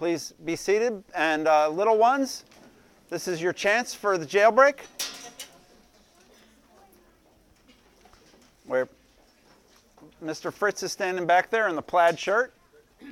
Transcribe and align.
Please 0.00 0.32
be 0.46 0.56
seated. 0.56 1.04
And 1.14 1.46
uh, 1.46 1.68
little 1.68 1.98
ones, 1.98 2.44
this 3.10 3.28
is 3.28 3.42
your 3.42 3.52
chance 3.52 3.92
for 3.92 4.16
the 4.16 4.24
jailbreak. 4.24 4.76
Where 8.64 8.88
Mr. 10.24 10.50
Fritz 10.50 10.82
is 10.82 10.90
standing 10.90 11.26
back 11.26 11.50
there 11.50 11.68
in 11.68 11.76
the 11.76 11.82
plaid 11.82 12.18
shirt. 12.18 12.54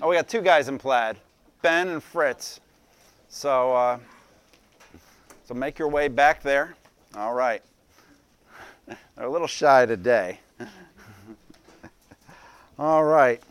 Oh, 0.00 0.08
we 0.08 0.16
got 0.16 0.28
two 0.28 0.40
guys 0.40 0.68
in 0.68 0.78
plaid, 0.78 1.18
Ben 1.60 1.88
and 1.88 2.02
Fritz. 2.02 2.58
So, 3.28 3.74
uh, 3.74 3.98
so 5.44 5.52
make 5.52 5.78
your 5.78 5.88
way 5.88 6.08
back 6.08 6.42
there. 6.42 6.74
All 7.14 7.34
right. 7.34 7.62
They're 8.86 9.26
a 9.26 9.30
little 9.30 9.46
shy 9.46 9.84
today. 9.84 10.40
All 12.78 13.04
right. 13.04 13.42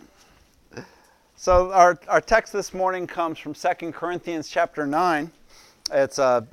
So 1.39 1.71
our, 1.71 1.99
our 2.07 2.19
text 2.19 2.51
this 2.51 2.73
morning 2.73 3.05
comes 3.05 3.37
from 3.37 3.53
2 3.53 3.91
Corinthians 3.91 4.49
chapter 4.49 4.87
9. 4.87 5.29
It's 5.91 6.17
a, 6.17 6.47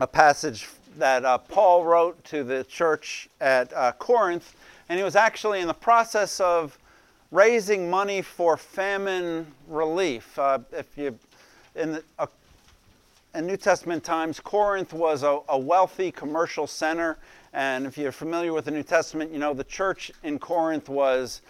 a 0.00 0.06
passage 0.06 0.70
that 0.96 1.22
uh, 1.22 1.36
Paul 1.36 1.84
wrote 1.84 2.24
to 2.24 2.42
the 2.42 2.64
church 2.64 3.28
at 3.42 3.70
uh, 3.74 3.92
Corinth, 3.92 4.56
and 4.88 4.98
he 4.98 5.04
was 5.04 5.16
actually 5.16 5.60
in 5.60 5.66
the 5.66 5.74
process 5.74 6.40
of 6.40 6.78
raising 7.30 7.90
money 7.90 8.22
for 8.22 8.56
famine 8.56 9.46
relief. 9.68 10.38
Uh, 10.38 10.60
if 10.72 10.86
you 10.96 11.18
in, 11.74 11.92
the, 11.92 12.04
uh, 12.18 12.26
in 13.34 13.46
New 13.46 13.58
Testament 13.58 14.02
times, 14.02 14.40
Corinth 14.40 14.94
was 14.94 15.24
a, 15.24 15.40
a 15.50 15.58
wealthy 15.58 16.10
commercial 16.10 16.66
center, 16.66 17.18
and 17.52 17.84
if 17.84 17.98
you're 17.98 18.12
familiar 18.12 18.54
with 18.54 18.64
the 18.64 18.70
New 18.70 18.82
Testament, 18.82 19.30
you 19.30 19.38
know 19.38 19.52
the 19.52 19.62
church 19.62 20.10
in 20.22 20.38
Corinth 20.38 20.88
was 20.88 21.42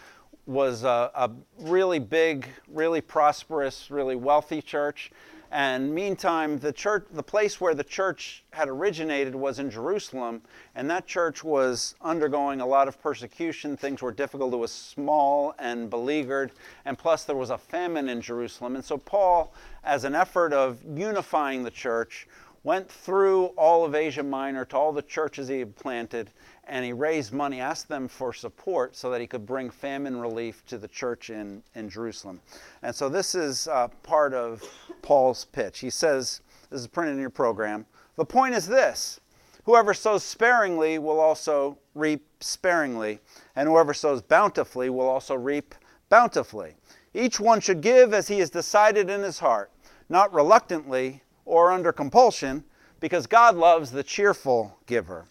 was 0.50 0.82
a, 0.82 1.10
a, 1.14 1.30
really 1.60 2.00
big, 2.00 2.48
really 2.66 3.00
prosperous, 3.00 3.88
really 3.88 4.16
wealthy 4.16 4.60
church. 4.60 5.12
And 5.52 5.95
meantime, 5.95 6.59
the 6.59 6.73
church, 6.73 7.06
the 7.12 7.23
place 7.23 7.60
where 7.60 7.74
the 7.74 7.84
church 7.84 8.45
had 8.52 8.68
originated 8.68 9.34
was 9.34 9.60
in 9.60 9.70
Jerusalem, 9.70 10.42
and 10.74 10.90
that 10.90 11.07
church 11.07 11.42
was 11.45 11.95
undergoing 12.01 12.60
a 12.60 12.66
lot 12.66 12.88
of 12.88 13.01
persecution. 13.01 13.76
Things 13.76 14.02
were 14.02 14.12
difficult. 14.12 14.52
It 14.52 14.57
was 14.57 14.73
small 14.73 15.54
and 15.59 15.88
beleaguered, 15.88 16.51
and 16.85 16.98
plus 16.98 17.24
there 17.24 17.37
was 17.37 17.51
a 17.51 17.59
famine 17.59 18.09
in 18.09 18.20
Jerusalem. 18.20 18.74
And 18.74 18.85
so 18.85 18.98
Paul, 18.98 19.52
as 19.85 20.04
an 20.04 20.16
effort 20.16 20.52
of 20.52 20.79
unifying 20.96 21.62
the 21.62 21.70
church, 21.70 22.29
went 22.62 22.90
through 22.90 23.46
all 23.57 23.85
of 23.85 23.95
Asia 23.95 24.23
Minor 24.23 24.64
to 24.66 24.76
all 24.76 24.92
the 24.92 25.02
churches 25.02 25.48
he 25.48 25.60
had 25.60 25.74
planted 25.76 26.30
and 26.71 26.85
he 26.85 26.93
raised 26.93 27.32
money, 27.32 27.60
asked 27.60 27.88
them 27.88 28.07
for 28.07 28.32
support 28.32 28.95
so 28.95 29.10
that 29.10 29.21
he 29.21 29.26
could 29.26 29.45
bring 29.45 29.68
famine 29.68 30.21
relief 30.21 30.65
to 30.66 30.79
the 30.79 30.87
church 30.87 31.29
in, 31.29 31.65
in 31.74 31.90
Jerusalem. 31.90 32.40
And 32.82 32.95
so 32.95 33.09
this 33.09 33.35
is 33.35 33.66
uh, 33.66 33.88
part 34.04 34.32
of 34.32 34.63
Paul's 35.02 35.46
pitch. 35.46 35.80
He 35.80 35.91
says, 35.91 36.41
this 36.71 36.80
is 36.80 36.87
printed 36.87 37.15
in 37.15 37.21
your 37.21 37.29
program. 37.29 37.87
The 38.15 38.24
point 38.24 38.54
is 38.54 38.68
this 38.68 39.21
whoever 39.65 39.93
sows 39.93 40.23
sparingly 40.23 41.01
will 41.01 41.18
also 41.18 41.76
reap 41.96 42.24
sparingly, 42.38 43.18
and 43.57 43.68
whoever 43.68 43.93
sows 43.93 44.23
bountifully 44.23 44.91
will 44.91 45.09
also 45.09 45.35
reap 45.35 45.74
bountifully. 46.09 46.76
Each 47.13 47.41
one 47.41 47.60
should 47.60 47.80
give 47.80 48.15
as 48.15 48.29
he 48.29 48.38
has 48.38 48.48
decided 48.48 49.10
in 49.10 49.23
his 49.23 49.41
heart, 49.41 49.73
not 50.09 50.32
reluctantly 50.32 51.24
or 51.45 51.73
under 51.73 51.93
compulsion, 51.93 52.63
because 53.01 53.26
God 53.26 53.57
loves 53.57 53.91
the 53.91 54.04
cheerful 54.04 54.79
giver. 54.87 55.26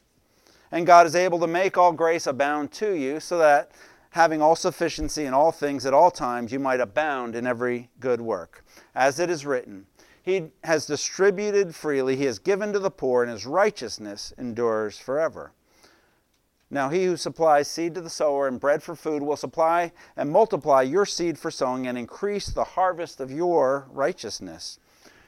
And 0.71 0.85
God 0.85 1.07
is 1.07 1.15
able 1.15 1.39
to 1.39 1.47
make 1.47 1.77
all 1.77 1.91
grace 1.91 2.27
abound 2.27 2.71
to 2.73 2.93
you, 2.93 3.19
so 3.19 3.37
that 3.39 3.71
having 4.11 4.41
all 4.41 4.55
sufficiency 4.55 5.25
in 5.25 5.33
all 5.33 5.51
things 5.51 5.85
at 5.85 5.93
all 5.93 6.11
times, 6.11 6.51
you 6.51 6.59
might 6.59 6.79
abound 6.79 7.35
in 7.35 7.47
every 7.47 7.89
good 7.99 8.21
work. 8.21 8.63
As 8.93 9.19
it 9.19 9.29
is 9.29 9.45
written, 9.45 9.85
He 10.21 10.51
has 10.63 10.85
distributed 10.85 11.75
freely, 11.75 12.15
He 12.15 12.25
has 12.25 12.39
given 12.39 12.73
to 12.73 12.79
the 12.79 12.91
poor, 12.91 13.23
and 13.23 13.31
His 13.31 13.45
righteousness 13.45 14.33
endures 14.37 14.97
forever. 14.97 15.53
Now, 16.71 16.89
he 16.89 17.05
who 17.05 17.17
supplies 17.17 17.67
seed 17.67 17.95
to 17.95 18.01
the 18.01 18.11
sower 18.11 18.47
and 18.47 18.59
bread 18.59 18.83
for 18.83 18.95
food 18.95 19.23
will 19.23 19.35
supply 19.35 19.91
and 20.15 20.29
multiply 20.29 20.83
your 20.83 21.05
seed 21.05 21.39
for 21.39 21.49
sowing 21.49 21.87
and 21.87 21.97
increase 21.97 22.47
the 22.47 22.63
harvest 22.63 23.19
of 23.19 23.31
your 23.31 23.87
righteousness. 23.89 24.77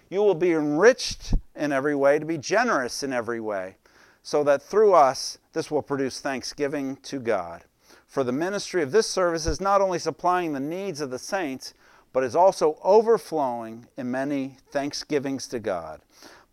You 0.07 0.19
will 0.19 0.35
be 0.35 0.51
enriched 0.51 1.33
in 1.55 1.71
every 1.71 1.95
way, 1.95 2.19
to 2.19 2.25
be 2.25 2.37
generous 2.37 3.01
in 3.01 3.11
every 3.11 3.39
way 3.39 3.77
so 4.23 4.43
that 4.43 4.61
through 4.61 4.93
us 4.93 5.37
this 5.53 5.71
will 5.71 5.81
produce 5.81 6.19
thanksgiving 6.19 6.97
to 7.03 7.19
God. 7.19 7.63
For 8.07 8.23
the 8.23 8.31
ministry 8.31 8.83
of 8.83 8.91
this 8.91 9.07
service 9.07 9.45
is 9.45 9.61
not 9.61 9.81
only 9.81 9.99
supplying 9.99 10.53
the 10.53 10.59
needs 10.59 11.01
of 11.01 11.11
the 11.11 11.19
saints, 11.19 11.73
but 12.13 12.23
is 12.23 12.35
also 12.35 12.77
overflowing 12.83 13.87
in 13.95 14.11
many 14.11 14.57
thanksgivings 14.69 15.47
to 15.47 15.59
God. 15.59 16.01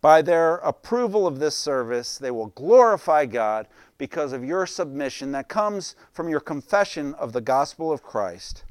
By 0.00 0.22
their 0.22 0.56
approval 0.56 1.26
of 1.26 1.40
this 1.40 1.56
service, 1.56 2.16
they 2.16 2.30
will 2.30 2.48
glorify 2.48 3.26
God 3.26 3.66
because 3.98 4.32
of 4.32 4.44
your 4.44 4.66
submission 4.66 5.32
that 5.32 5.48
comes 5.48 5.96
from 6.12 6.28
your 6.28 6.38
confession 6.38 7.14
of 7.14 7.32
the 7.32 7.40
gospel 7.40 7.90
of 7.90 8.02
Christ 8.02 8.62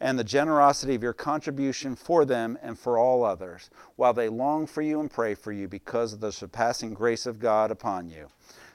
and 0.00 0.18
the 0.18 0.24
generosity 0.24 0.94
of 0.94 1.02
your 1.02 1.12
contribution 1.12 1.96
for 1.96 2.24
them 2.24 2.58
and 2.62 2.78
for 2.78 2.98
all 2.98 3.24
others, 3.24 3.70
while 3.96 4.12
they 4.12 4.28
long 4.28 4.66
for 4.66 4.82
you 4.82 5.00
and 5.00 5.10
pray 5.10 5.34
for 5.34 5.52
you 5.52 5.66
because 5.68 6.12
of 6.12 6.20
the 6.20 6.32
surpassing 6.32 6.94
grace 6.94 7.26
of 7.26 7.40
God 7.40 7.70
upon 7.70 8.08
you. 8.08 8.28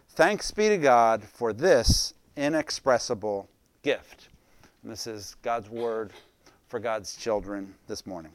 Thanks 0.10 0.52
be 0.52 0.70
to 0.70 0.78
God 0.78 1.24
for 1.24 1.54
this 1.54 2.14
inexpressible 2.36 3.50
gift. 3.82 4.28
And 4.84 4.92
this 4.92 5.08
is 5.08 5.36
God's 5.42 5.70
word 5.70 6.12
for 6.68 6.80
God's 6.80 7.16
children 7.16 7.74
this 7.88 8.06
morning. 8.06 8.32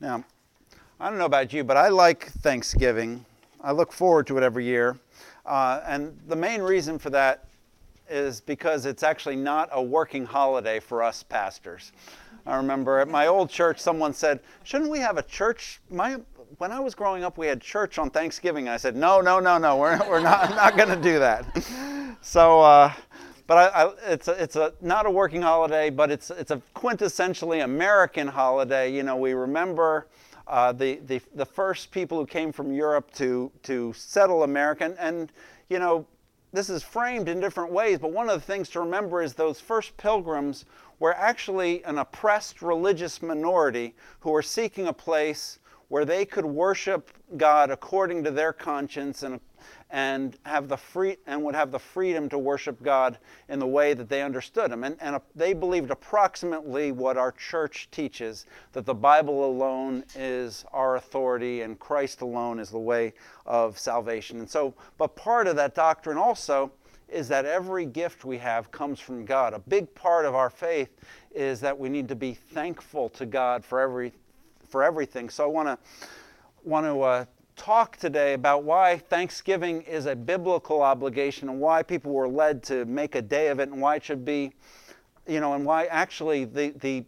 Now, 0.00 0.24
I 1.00 1.08
don't 1.08 1.18
know 1.18 1.26
about 1.26 1.52
you, 1.52 1.64
but 1.64 1.76
I 1.76 1.88
like 1.88 2.26
Thanksgiving. 2.26 3.24
I 3.60 3.72
look 3.72 3.92
forward 3.92 4.26
to 4.28 4.38
it 4.38 4.42
every 4.42 4.64
year. 4.64 4.98
Uh, 5.44 5.80
and 5.84 6.18
the 6.28 6.36
main 6.36 6.62
reason 6.62 6.98
for 6.98 7.10
that 7.10 7.46
is 8.12 8.40
because 8.40 8.86
it's 8.86 9.02
actually 9.02 9.36
not 9.36 9.68
a 9.72 9.82
working 9.82 10.24
holiday 10.26 10.78
for 10.78 11.02
us 11.02 11.22
pastors. 11.22 11.92
I 12.46 12.56
remember 12.56 12.98
at 12.98 13.08
my 13.08 13.26
old 13.26 13.50
church, 13.50 13.80
someone 13.80 14.12
said, 14.12 14.40
Shouldn't 14.64 14.90
we 14.90 14.98
have 14.98 15.16
a 15.16 15.22
church? 15.22 15.80
My, 15.90 16.20
when 16.58 16.72
I 16.72 16.80
was 16.80 16.94
growing 16.94 17.24
up, 17.24 17.38
we 17.38 17.46
had 17.46 17.60
church 17.60 17.98
on 17.98 18.10
Thanksgiving. 18.10 18.68
I 18.68 18.76
said, 18.76 18.96
No, 18.96 19.20
no, 19.20 19.40
no, 19.40 19.58
no, 19.58 19.76
we're, 19.76 19.98
we're 20.08 20.20
not, 20.20 20.50
not 20.56 20.76
going 20.76 20.88
to 20.88 21.00
do 21.00 21.18
that. 21.18 22.16
So, 22.20 22.60
uh, 22.60 22.92
but 23.46 23.74
I, 23.74 23.84
I, 23.84 23.92
it's, 24.12 24.28
a, 24.28 24.42
it's 24.42 24.56
a, 24.56 24.72
not 24.80 25.06
a 25.06 25.10
working 25.10 25.42
holiday, 25.42 25.90
but 25.90 26.10
it's, 26.10 26.30
it's 26.30 26.50
a 26.50 26.60
quintessentially 26.74 27.64
American 27.64 28.28
holiday. 28.28 28.92
You 28.92 29.02
know, 29.02 29.16
we 29.16 29.32
remember. 29.32 30.06
Uh, 30.48 30.72
the, 30.72 30.96
the, 31.06 31.20
the 31.36 31.46
first 31.46 31.92
people 31.92 32.18
who 32.18 32.26
came 32.26 32.50
from 32.50 32.72
Europe 32.72 33.10
to, 33.12 33.50
to 33.62 33.92
settle 33.92 34.42
America. 34.42 34.84
And, 34.84 34.98
and, 34.98 35.32
you 35.70 35.78
know, 35.78 36.04
this 36.52 36.68
is 36.68 36.82
framed 36.82 37.28
in 37.28 37.40
different 37.40 37.72
ways, 37.72 37.98
but 37.98 38.12
one 38.12 38.28
of 38.28 38.34
the 38.38 38.46
things 38.46 38.68
to 38.70 38.80
remember 38.80 39.22
is 39.22 39.34
those 39.34 39.60
first 39.60 39.96
pilgrims 39.96 40.64
were 40.98 41.14
actually 41.14 41.82
an 41.84 41.98
oppressed 41.98 42.60
religious 42.62 43.22
minority 43.22 43.94
who 44.20 44.30
were 44.30 44.42
seeking 44.42 44.86
a 44.86 44.92
place 44.92 45.58
where 45.88 46.04
they 46.04 46.24
could 46.24 46.44
worship 46.44 47.10
God 47.36 47.70
according 47.70 48.24
to 48.24 48.30
their 48.30 48.52
conscience 48.52 49.22
and 49.22 49.40
and 49.90 50.36
have 50.44 50.68
the 50.68 50.76
free 50.76 51.16
and 51.26 51.42
would 51.44 51.54
have 51.54 51.70
the 51.70 51.78
freedom 51.78 52.28
to 52.28 52.38
worship 52.38 52.82
God 52.82 53.18
in 53.48 53.58
the 53.58 53.66
way 53.66 53.94
that 53.94 54.08
they 54.08 54.22
understood 54.22 54.70
Him. 54.70 54.84
And, 54.84 54.96
and 55.00 55.20
they 55.34 55.52
believed 55.52 55.90
approximately 55.90 56.92
what 56.92 57.16
our 57.16 57.32
church 57.32 57.88
teaches 57.90 58.46
that 58.72 58.86
the 58.86 58.94
Bible 58.94 59.44
alone 59.44 60.04
is 60.14 60.64
our 60.72 60.96
authority 60.96 61.62
and 61.62 61.78
Christ 61.78 62.22
alone 62.22 62.58
is 62.58 62.70
the 62.70 62.78
way 62.78 63.12
of 63.46 63.78
salvation. 63.78 64.38
And 64.38 64.48
so, 64.48 64.74
but 64.98 65.16
part 65.16 65.46
of 65.46 65.56
that 65.56 65.74
doctrine 65.74 66.18
also 66.18 66.72
is 67.08 67.28
that 67.28 67.44
every 67.44 67.84
gift 67.84 68.24
we 68.24 68.38
have 68.38 68.70
comes 68.70 68.98
from 68.98 69.24
God. 69.24 69.52
A 69.52 69.58
big 69.58 69.94
part 69.94 70.24
of 70.24 70.34
our 70.34 70.50
faith 70.50 70.88
is 71.34 71.60
that 71.60 71.78
we 71.78 71.88
need 71.88 72.08
to 72.08 72.16
be 72.16 72.34
thankful 72.34 73.08
to 73.10 73.26
God 73.26 73.64
for 73.64 73.80
every 73.80 74.12
for 74.68 74.82
everything. 74.82 75.28
So 75.28 75.44
I 75.44 75.46
want 75.46 75.68
to 75.68 75.78
want 76.64 76.86
to 76.86 77.00
uh, 77.02 77.24
talk 77.56 77.96
today 77.96 78.34
about 78.34 78.64
why 78.64 78.98
Thanksgiving 78.98 79.82
is 79.82 80.06
a 80.06 80.16
biblical 80.16 80.82
obligation 80.82 81.48
and 81.48 81.60
why 81.60 81.82
people 81.82 82.12
were 82.12 82.28
led 82.28 82.62
to 82.64 82.84
make 82.84 83.14
a 83.14 83.22
day 83.22 83.48
of 83.48 83.60
it 83.60 83.68
and 83.68 83.80
why 83.80 83.96
it 83.96 84.04
should 84.04 84.24
be, 84.24 84.52
you 85.26 85.40
know, 85.40 85.54
and 85.54 85.64
why 85.64 85.86
actually 85.86 86.44
the, 86.44 86.70
the, 86.80 87.04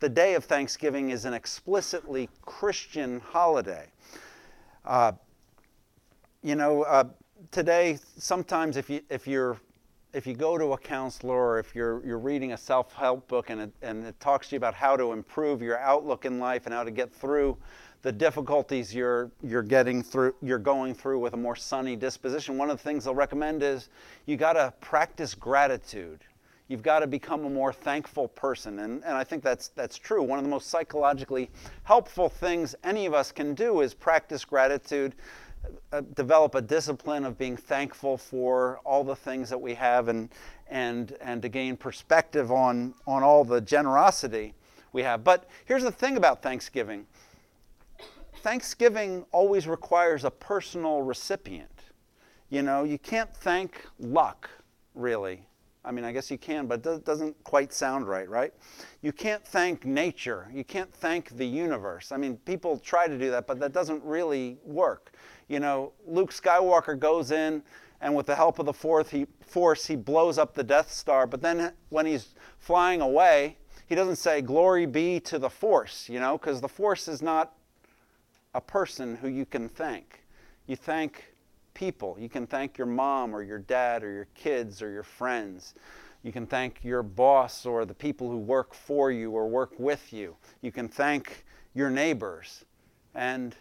the 0.00 0.08
day 0.08 0.34
of 0.34 0.44
Thanksgiving 0.44 1.10
is 1.10 1.24
an 1.24 1.34
explicitly 1.34 2.28
Christian 2.42 3.20
holiday. 3.20 3.86
Uh, 4.84 5.12
you 6.42 6.54
know, 6.54 6.82
uh, 6.82 7.04
today, 7.50 7.98
sometimes 8.16 8.76
if, 8.76 8.90
you, 8.90 9.00
if 9.08 9.26
you're 9.26 9.58
if 10.14 10.28
you 10.28 10.34
go 10.34 10.56
to 10.56 10.72
a 10.72 10.78
counselor 10.78 11.34
or 11.34 11.58
if 11.58 11.74
you're, 11.74 12.04
you're 12.06 12.20
reading 12.20 12.52
a 12.52 12.56
self-help 12.56 13.26
book 13.26 13.50
and 13.50 13.60
it, 13.60 13.72
and 13.82 14.06
it 14.06 14.18
talks 14.20 14.48
to 14.48 14.54
you 14.54 14.58
about 14.58 14.72
how 14.72 14.96
to 14.96 15.12
improve 15.12 15.60
your 15.60 15.78
outlook 15.80 16.24
in 16.24 16.38
life 16.38 16.66
and 16.66 16.74
how 16.74 16.84
to 16.84 16.92
get 16.92 17.12
through 17.12 17.56
the 18.04 18.12
difficulties 18.12 18.94
you're 18.94 19.30
you're 19.42 19.62
getting 19.62 20.02
through 20.02 20.34
you're 20.42 20.58
going 20.58 20.94
through 20.94 21.18
with 21.18 21.32
a 21.32 21.36
more 21.36 21.56
sunny 21.56 21.96
disposition 21.96 22.58
one 22.58 22.68
of 22.68 22.76
the 22.76 22.82
things 22.82 23.04
they'll 23.04 23.14
recommend 23.14 23.62
is 23.62 23.88
you 24.26 24.36
got 24.36 24.52
to 24.52 24.72
practice 24.80 25.34
gratitude 25.34 26.20
You've 26.68 26.82
got 26.82 27.00
to 27.00 27.06
become 27.06 27.44
a 27.44 27.50
more 27.50 27.74
thankful 27.74 28.28
person. 28.28 28.78
And, 28.78 29.04
and 29.04 29.14
I 29.14 29.22
think 29.22 29.42
that's, 29.42 29.68
that's 29.68 29.98
true. 29.98 30.22
One 30.22 30.38
of 30.38 30.44
the 30.44 30.50
most 30.50 30.68
psychologically 30.68 31.50
helpful 31.82 32.30
things 32.30 32.74
any 32.82 33.04
of 33.04 33.12
us 33.12 33.30
can 33.30 33.54
do 33.54 33.82
is 33.82 33.92
practice 33.92 34.46
gratitude, 34.46 35.14
uh, 35.92 36.00
develop 36.14 36.54
a 36.54 36.62
discipline 36.62 37.26
of 37.26 37.36
being 37.36 37.56
thankful 37.56 38.16
for 38.16 38.80
all 38.82 39.04
the 39.04 39.14
things 39.14 39.50
that 39.50 39.60
we 39.60 39.74
have, 39.74 40.08
and, 40.08 40.30
and, 40.68 41.16
and 41.20 41.42
to 41.42 41.50
gain 41.50 41.76
perspective 41.76 42.50
on, 42.50 42.94
on 43.06 43.22
all 43.22 43.44
the 43.44 43.60
generosity 43.60 44.54
we 44.94 45.02
have. 45.02 45.22
But 45.22 45.46
here's 45.66 45.82
the 45.82 45.92
thing 45.92 46.16
about 46.16 46.40
Thanksgiving 46.42 47.06
Thanksgiving 48.44 49.24
always 49.32 49.66
requires 49.66 50.24
a 50.24 50.30
personal 50.30 51.00
recipient. 51.00 51.84
You 52.50 52.60
know, 52.60 52.84
you 52.84 52.98
can't 52.98 53.34
thank 53.34 53.86
luck, 53.98 54.50
really. 54.94 55.46
I 55.82 55.90
mean, 55.90 56.04
I 56.04 56.12
guess 56.12 56.30
you 56.30 56.36
can, 56.36 56.66
but 56.66 56.84
it 56.84 57.06
doesn't 57.06 57.42
quite 57.42 57.72
sound 57.72 58.06
right, 58.06 58.28
right? 58.28 58.52
You 59.00 59.12
can't 59.12 59.42
thank 59.46 59.86
nature. 59.86 60.46
You 60.52 60.62
can't 60.62 60.92
thank 60.92 61.34
the 61.38 61.46
universe. 61.46 62.12
I 62.12 62.18
mean, 62.18 62.36
people 62.36 62.78
try 62.78 63.08
to 63.08 63.16
do 63.16 63.30
that, 63.30 63.46
but 63.46 63.58
that 63.60 63.72
doesn't 63.72 64.04
really 64.04 64.58
work. 64.62 65.14
You 65.48 65.60
know, 65.60 65.94
Luke 66.06 66.30
Skywalker 66.30 66.98
goes 66.98 67.30
in, 67.30 67.62
and 68.02 68.14
with 68.14 68.26
the 68.26 68.34
help 68.34 68.58
of 68.58 68.66
the 68.66 68.74
fourth, 68.74 69.10
he, 69.10 69.26
Force, 69.40 69.86
he 69.86 69.96
blows 69.96 70.36
up 70.36 70.52
the 70.52 70.64
Death 70.64 70.92
Star. 70.92 71.26
But 71.26 71.40
then 71.40 71.72
when 71.88 72.04
he's 72.04 72.34
flying 72.58 73.00
away, 73.00 73.56
he 73.86 73.94
doesn't 73.94 74.16
say, 74.16 74.42
Glory 74.42 74.84
be 74.84 75.18
to 75.20 75.38
the 75.38 75.48
Force, 75.48 76.10
you 76.10 76.20
know, 76.20 76.36
because 76.36 76.60
the 76.60 76.68
Force 76.68 77.08
is 77.08 77.22
not 77.22 77.54
a 78.54 78.60
person 78.60 79.16
who 79.16 79.28
you 79.28 79.44
can 79.44 79.68
thank. 79.68 80.24
You 80.66 80.76
thank 80.76 81.24
people. 81.74 82.16
You 82.18 82.28
can 82.28 82.46
thank 82.46 82.78
your 82.78 82.86
mom 82.86 83.34
or 83.34 83.42
your 83.42 83.58
dad 83.58 84.02
or 84.02 84.12
your 84.12 84.28
kids 84.34 84.80
or 84.80 84.90
your 84.90 85.02
friends. 85.02 85.74
You 86.22 86.32
can 86.32 86.46
thank 86.46 86.82
your 86.82 87.02
boss 87.02 87.66
or 87.66 87.84
the 87.84 87.94
people 87.94 88.30
who 88.30 88.38
work 88.38 88.72
for 88.72 89.10
you 89.10 89.32
or 89.32 89.48
work 89.48 89.78
with 89.78 90.12
you. 90.12 90.36
You 90.62 90.72
can 90.72 90.88
thank 90.88 91.44
your 91.74 91.90
neighbors. 91.90 92.64
And 93.14 93.54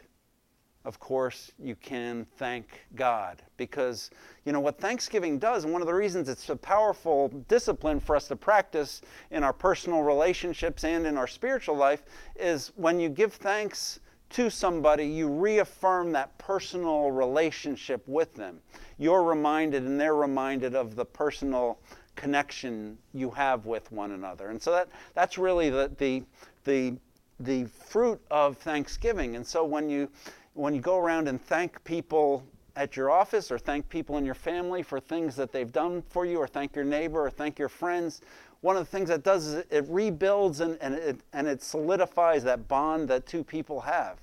of 0.85 0.99
course, 0.99 1.51
you 1.57 1.75
can 1.75 2.25
thank 2.37 2.85
God 2.95 3.41
because, 3.57 4.11
you 4.45 4.51
know, 4.51 4.59
what 4.59 4.77
Thanksgiving 4.77 5.39
does, 5.39 5.63
and 5.63 5.71
one 5.71 5.81
of 5.81 5.87
the 5.87 5.93
reasons 5.93 6.27
it's 6.27 6.49
a 6.49 6.55
powerful 6.55 7.29
discipline 7.47 8.01
for 8.01 8.15
us 8.15 8.27
to 8.27 8.35
practice 8.35 9.01
in 9.31 9.43
our 9.43 9.53
personal 9.53 10.03
relationships 10.03 10.83
and 10.83 11.07
in 11.07 11.17
our 11.17 11.27
spiritual 11.27 11.75
life, 11.75 12.03
is 12.35 12.73
when 12.75 12.99
you 12.99 13.07
give 13.07 13.33
thanks 13.33 14.01
to 14.33 14.49
somebody, 14.49 15.05
you 15.05 15.27
reaffirm 15.27 16.11
that 16.11 16.37
personal 16.37 17.11
relationship 17.11 18.07
with 18.07 18.33
them. 18.35 18.59
You're 18.97 19.23
reminded 19.23 19.83
and 19.83 19.99
they're 19.99 20.15
reminded 20.15 20.75
of 20.75 20.95
the 20.95 21.05
personal 21.05 21.79
connection 22.15 22.97
you 23.13 23.31
have 23.31 23.65
with 23.65 23.91
one 23.91 24.11
another. 24.11 24.49
And 24.49 24.61
so 24.61 24.71
that, 24.71 24.89
that's 25.13 25.37
really 25.37 25.69
the, 25.69 25.91
the, 25.97 26.23
the, 26.63 26.97
the 27.39 27.65
fruit 27.65 28.21
of 28.29 28.57
Thanksgiving. 28.57 29.35
And 29.35 29.45
so 29.45 29.63
when 29.63 29.89
you, 29.89 30.09
when 30.53 30.73
you 30.75 30.81
go 30.81 30.97
around 30.97 31.27
and 31.27 31.41
thank 31.41 31.83
people 31.83 32.43
at 32.75 32.95
your 32.95 33.11
office 33.11 33.51
or 33.51 33.59
thank 33.59 33.87
people 33.89 34.17
in 34.17 34.25
your 34.25 34.33
family 34.33 34.81
for 34.81 34.99
things 34.99 35.35
that 35.35 35.51
they've 35.51 35.71
done 35.71 36.01
for 36.09 36.25
you 36.25 36.37
or 36.37 36.47
thank 36.47 36.75
your 36.75 36.85
neighbor 36.85 37.25
or 37.25 37.29
thank 37.29 37.59
your 37.59 37.69
friends, 37.69 38.21
one 38.63 38.77
of 38.77 38.81
the 38.81 38.89
things 38.89 39.09
that 39.09 39.23
does 39.23 39.45
is 39.47 39.65
it 39.69 39.85
rebuilds 39.89 40.61
and, 40.61 40.77
and, 40.79 40.95
it, 40.95 41.19
and 41.33 41.47
it 41.47 41.61
solidifies 41.61 42.45
that 42.45 42.65
bond 42.69 43.09
that 43.09 43.25
two 43.25 43.43
people 43.43 43.81
have. 43.81 44.21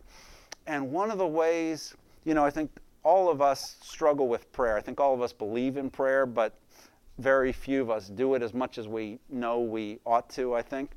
And 0.67 0.91
one 0.91 1.11
of 1.11 1.19
the 1.19 1.27
ways, 1.27 1.95
you 2.25 2.33
know, 2.33 2.43
I 2.43 2.49
think 2.49 2.71
all 3.03 3.29
of 3.29 3.43
us 3.43 3.77
struggle 3.83 4.29
with 4.29 4.51
prayer. 4.51 4.79
I 4.79 4.81
think 4.81 4.99
all 4.99 5.13
of 5.13 5.21
us 5.21 5.35
believe 5.35 5.77
in 5.77 5.91
prayer, 5.91 6.25
but 6.25 6.55
very 7.19 7.53
few 7.53 7.83
of 7.83 7.91
us 7.91 8.09
do 8.09 8.35
it 8.35 8.41
as 8.41 8.55
much 8.55 8.79
as 8.79 8.89
we 8.89 9.19
know 9.29 9.61
we 9.61 9.99
ought 10.07 10.31
to, 10.31 10.55
I 10.55 10.63
think. 10.63 10.93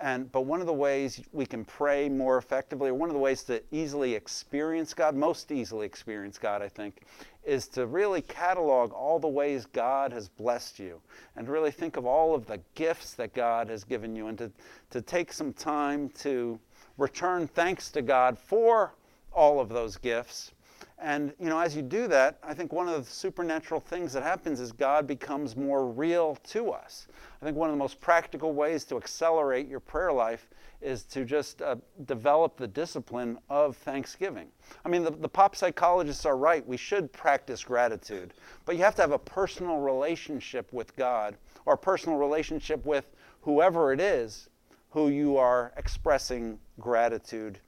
And, 0.00 0.30
but 0.32 0.42
one 0.42 0.60
of 0.60 0.66
the 0.66 0.72
ways 0.72 1.22
we 1.32 1.46
can 1.46 1.64
pray 1.64 2.08
more 2.08 2.36
effectively, 2.36 2.90
or 2.90 2.94
one 2.94 3.08
of 3.08 3.14
the 3.14 3.20
ways 3.20 3.44
to 3.44 3.62
easily 3.70 4.14
experience 4.14 4.92
God, 4.92 5.14
most 5.14 5.52
easily 5.52 5.86
experience 5.86 6.36
God, 6.36 6.62
I 6.62 6.68
think, 6.68 7.02
is 7.44 7.68
to 7.68 7.86
really 7.86 8.22
catalog 8.22 8.92
all 8.92 9.20
the 9.20 9.28
ways 9.28 9.66
God 9.66 10.12
has 10.12 10.28
blessed 10.28 10.80
you. 10.80 11.00
And 11.36 11.48
really 11.48 11.70
think 11.70 11.96
of 11.96 12.06
all 12.06 12.34
of 12.34 12.46
the 12.46 12.60
gifts 12.74 13.14
that 13.14 13.34
God 13.34 13.68
has 13.68 13.84
given 13.84 14.16
you. 14.16 14.26
And 14.26 14.38
to, 14.38 14.50
to 14.90 15.00
take 15.00 15.32
some 15.32 15.52
time 15.52 16.08
to 16.20 16.58
return 16.98 17.46
thanks 17.46 17.90
to 17.92 18.02
God 18.02 18.36
for 18.36 18.94
all 19.32 19.60
of 19.60 19.68
those 19.68 19.96
gifts 19.96 20.53
and 20.98 21.34
you 21.38 21.48
know, 21.48 21.58
as 21.58 21.74
you 21.74 21.82
do 21.82 22.06
that, 22.08 22.38
I 22.42 22.54
think 22.54 22.72
one 22.72 22.88
of 22.88 23.04
the 23.04 23.10
supernatural 23.10 23.80
things 23.80 24.12
that 24.12 24.22
happens 24.22 24.60
is 24.60 24.72
God 24.72 25.06
becomes 25.06 25.56
more 25.56 25.88
real 25.88 26.36
to 26.48 26.70
us. 26.70 27.08
I 27.42 27.44
think 27.44 27.56
one 27.56 27.68
of 27.68 27.74
the 27.74 27.78
most 27.78 28.00
practical 28.00 28.52
ways 28.52 28.84
to 28.84 28.96
accelerate 28.96 29.68
your 29.68 29.80
prayer 29.80 30.12
life 30.12 30.48
is 30.80 31.02
to 31.04 31.24
just 31.24 31.62
uh, 31.62 31.76
develop 32.04 32.56
the 32.56 32.68
discipline 32.68 33.38
of 33.50 33.76
thanksgiving. 33.76 34.48
I 34.84 34.88
mean, 34.88 35.02
the, 35.02 35.10
the 35.10 35.28
pop 35.28 35.56
psychologists 35.56 36.24
are 36.24 36.36
right. 36.36 36.66
We 36.66 36.76
should 36.76 37.12
practice 37.12 37.64
gratitude, 37.64 38.34
but 38.64 38.76
you 38.76 38.82
have 38.82 38.94
to 38.96 39.02
have 39.02 39.12
a 39.12 39.18
personal 39.18 39.78
relationship 39.78 40.72
with 40.72 40.94
God 40.96 41.36
or 41.66 41.74
a 41.74 41.78
personal 41.78 42.18
relationship 42.18 42.84
with 42.86 43.10
whoever 43.40 43.92
it 43.92 44.00
is 44.00 44.48
who 44.94 45.08
you 45.08 45.36
are 45.36 45.72
expressing 45.76 46.56
gratitude 46.78 47.58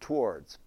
towards. 0.00 0.58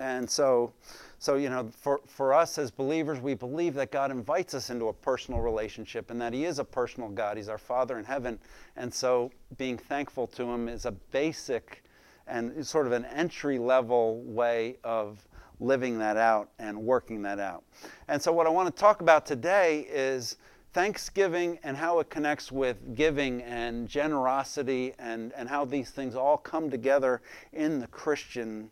And 0.00 0.28
so, 0.28 0.72
so, 1.18 1.36
you 1.36 1.50
know, 1.50 1.68
for, 1.76 2.00
for 2.06 2.32
us 2.32 2.56
as 2.56 2.70
believers, 2.70 3.20
we 3.20 3.34
believe 3.34 3.74
that 3.74 3.92
God 3.92 4.10
invites 4.10 4.54
us 4.54 4.70
into 4.70 4.88
a 4.88 4.92
personal 4.92 5.40
relationship 5.40 6.10
and 6.10 6.18
that 6.22 6.32
He 6.32 6.46
is 6.46 6.58
a 6.58 6.64
personal 6.64 7.10
God. 7.10 7.36
He's 7.36 7.50
our 7.50 7.58
Father 7.58 7.98
in 7.98 8.04
heaven. 8.04 8.38
And 8.76 8.92
so, 8.92 9.30
being 9.58 9.76
thankful 9.76 10.26
to 10.28 10.44
Him 10.44 10.68
is 10.68 10.86
a 10.86 10.92
basic 10.92 11.84
and 12.26 12.66
sort 12.66 12.86
of 12.86 12.92
an 12.92 13.04
entry 13.04 13.58
level 13.58 14.22
way 14.22 14.76
of 14.82 15.28
living 15.60 15.98
that 15.98 16.16
out 16.16 16.48
and 16.58 16.78
working 16.78 17.20
that 17.22 17.38
out. 17.38 17.62
And 18.08 18.22
so, 18.22 18.32
what 18.32 18.46
I 18.46 18.50
want 18.50 18.74
to 18.74 18.80
talk 18.80 19.02
about 19.02 19.26
today 19.26 19.86
is 19.90 20.38
Thanksgiving 20.72 21.58
and 21.62 21.76
how 21.76 21.98
it 21.98 22.08
connects 22.08 22.50
with 22.50 22.94
giving 22.94 23.42
and 23.42 23.86
generosity 23.86 24.94
and, 24.98 25.34
and 25.34 25.46
how 25.46 25.66
these 25.66 25.90
things 25.90 26.14
all 26.14 26.38
come 26.38 26.70
together 26.70 27.20
in 27.52 27.80
the 27.80 27.86
Christian 27.88 28.70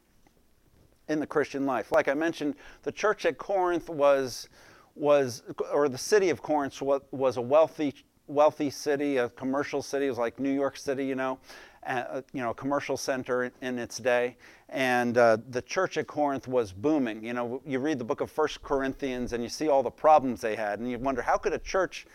in 1.09 1.21
the 1.21 1.27
Christian 1.27 1.67
life. 1.67 1.93
Like 1.93 2.09
I 2.09 2.15
mentioned, 2.15 2.55
the 2.83 2.93
church 2.93 3.25
at 3.25 3.39
Corinth 3.39 3.89
was, 3.89 4.49
was 4.95 5.43
or 5.73 5.89
the 5.89 5.99
city 5.99 6.31
of 6.31 6.43
Corinth 6.43 6.81
was 6.83 7.37
a 7.37 7.43
wealthy, 7.43 7.95
wealthy 8.27 8.71
city, 8.71 9.17
a 9.17 9.29
commercial 9.31 9.83
city. 9.83 10.07
It 10.07 10.11
was 10.11 10.19
like 10.19 10.39
New 10.39 10.53
York 10.53 10.77
City, 10.77 11.05
you 11.07 11.15
know, 11.15 11.39
uh, 11.87 12.23
you 12.33 12.43
know, 12.43 12.51
a 12.51 12.55
commercial 12.55 12.97
center 12.97 13.51
in, 13.63 13.79
its 13.79 13.99
day. 13.99 14.37
And 14.69 15.17
uh, 15.17 15.39
the 15.51 15.63
church 15.63 15.97
at 15.97 16.07
Corinth 16.07 16.47
was 16.47 16.73
booming. 16.73 17.25
You 17.25 17.33
know, 17.33 17.63
you 17.67 17.79
read 17.79 17.99
the 17.99 18.05
book 18.05 18.21
of 18.21 18.31
First 18.31 18.63
Corinthians 18.63 19.33
and 19.33 19.43
you 19.43 19.49
see 19.49 19.69
all 19.69 19.83
the 19.83 19.91
problems 19.91 20.41
they 20.41 20.57
had, 20.57 20.79
and 20.79 20.91
you 20.91 20.99
wonder 20.99 21.23
how 21.23 21.39
could 21.39 21.55
a 21.55 21.59
church, 21.59 22.07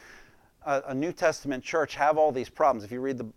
a 0.66 0.94
New 0.94 1.12
Testament 1.12 1.64
church, 1.64 1.96
have 1.96 2.18
all 2.18 2.32
these 2.32 2.50
problems? 2.50 2.84
If 2.84 2.92
you 2.92 3.02
read 3.02 3.18
the 3.18 3.28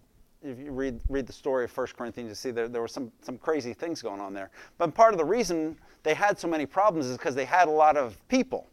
if 0.46 0.60
you 0.60 0.70
read, 0.70 1.00
read 1.08 1.26
the 1.26 1.32
story 1.32 1.64
of 1.64 1.76
1 1.76 1.88
Corinthians, 1.96 2.28
you 2.28 2.34
see 2.34 2.50
there, 2.50 2.68
there 2.68 2.80
were 2.80 2.88
some, 2.88 3.10
some 3.22 3.36
crazy 3.36 3.74
things 3.74 4.00
going 4.00 4.20
on 4.20 4.32
there. 4.32 4.50
But 4.78 4.94
part 4.94 5.12
of 5.12 5.18
the 5.18 5.24
reason 5.24 5.76
they 6.04 6.14
had 6.14 6.38
so 6.38 6.46
many 6.46 6.66
problems 6.66 7.06
is 7.06 7.16
because 7.16 7.34
they 7.34 7.44
had 7.44 7.68
a 7.68 7.72
lot 7.72 7.96
of 7.96 8.16
people 8.28 8.68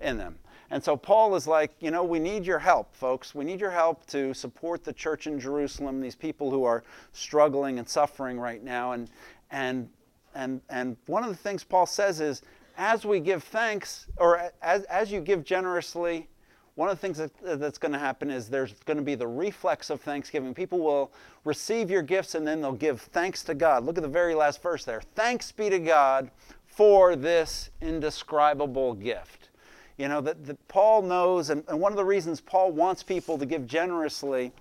in 0.00 0.16
them. 0.16 0.38
And 0.70 0.82
so 0.82 0.96
Paul 0.96 1.34
is 1.36 1.46
like, 1.46 1.72
you 1.80 1.90
know, 1.90 2.04
we 2.04 2.18
need 2.18 2.44
your 2.44 2.58
help, 2.58 2.94
folks. 2.94 3.34
We 3.34 3.44
need 3.44 3.60
your 3.60 3.70
help 3.70 4.06
to 4.06 4.34
support 4.34 4.84
the 4.84 4.92
church 4.92 5.26
in 5.26 5.38
Jerusalem, 5.38 6.00
these 6.00 6.16
people 6.16 6.50
who 6.50 6.64
are 6.64 6.82
struggling 7.12 7.78
and 7.78 7.88
suffering 7.88 8.38
right 8.38 8.62
now. 8.62 8.92
And, 8.92 9.08
and, 9.50 9.88
and, 10.34 10.60
and 10.68 10.96
one 11.06 11.22
of 11.22 11.30
the 11.30 11.36
things 11.36 11.62
Paul 11.62 11.86
says 11.86 12.20
is, 12.20 12.42
as 12.76 13.06
we 13.06 13.20
give 13.20 13.44
thanks, 13.44 14.06
or 14.18 14.50
as, 14.60 14.82
as 14.84 15.10
you 15.10 15.20
give 15.20 15.44
generously, 15.44 16.28
one 16.76 16.90
of 16.90 16.96
the 16.96 17.00
things 17.00 17.16
that, 17.16 17.58
that's 17.58 17.78
going 17.78 17.92
to 17.92 17.98
happen 17.98 18.30
is 18.30 18.48
there's 18.48 18.74
going 18.84 18.98
to 18.98 19.02
be 19.02 19.14
the 19.14 19.26
reflex 19.26 19.88
of 19.88 20.00
thanksgiving. 20.02 20.52
People 20.54 20.78
will 20.78 21.10
receive 21.44 21.90
your 21.90 22.02
gifts 22.02 22.34
and 22.34 22.46
then 22.46 22.60
they'll 22.60 22.72
give 22.72 23.00
thanks 23.00 23.42
to 23.44 23.54
God. 23.54 23.84
Look 23.84 23.96
at 23.96 24.02
the 24.02 24.08
very 24.08 24.34
last 24.34 24.62
verse 24.62 24.84
there. 24.84 25.00
Thanks 25.14 25.50
be 25.50 25.70
to 25.70 25.78
God 25.78 26.30
for 26.66 27.16
this 27.16 27.70
indescribable 27.80 28.92
gift. 28.92 29.48
You 29.96 30.08
know, 30.08 30.20
that, 30.20 30.44
that 30.44 30.68
Paul 30.68 31.00
knows, 31.00 31.48
and, 31.48 31.64
and, 31.68 31.80
one 31.80 31.90
of 31.92 31.96
the 31.96 32.04
reasons 32.04 32.42
Paul 32.42 32.72
wants 32.72 33.02
people 33.02 33.38
to 33.38 33.46
give 33.46 33.66
generously 33.66 34.52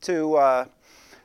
to, 0.00 0.34
uh, 0.34 0.64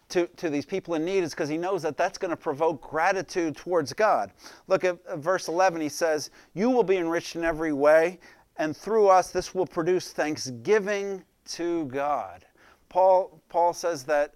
to, 0.10 0.28
to 0.28 0.52
these 0.52 0.68
people 0.68 0.94
in 0.94 1.04
need 1.04 1.24
is 1.24 1.32
because 1.32 1.50
he 1.50 1.58
knows 1.58 1.82
that 1.82 1.98
that's 1.98 2.20
going 2.20 2.30
to 2.30 2.38
provoke 2.38 2.88
gratitude 2.88 3.58
towards 3.58 3.94
God. 3.94 4.30
Look 4.68 4.84
at 4.84 5.00
verse 5.18 5.48
11. 5.48 5.82
He 5.82 5.90
says, 5.90 6.30
You 6.54 6.70
will 6.70 6.84
be 6.84 6.98
enriched 6.98 7.36
in 7.36 7.44
every 7.44 7.74
way 7.74 8.20
and 8.58 8.76
through 8.76 9.08
us 9.08 9.32
this 9.32 9.54
will 9.54 9.66
produce 9.66 10.12
thanksgiving 10.12 11.24
to 11.46 11.86
God. 11.86 12.46
Paul, 12.90 13.42
Paul 13.50 13.74
says 13.74 14.04
that, 14.04 14.34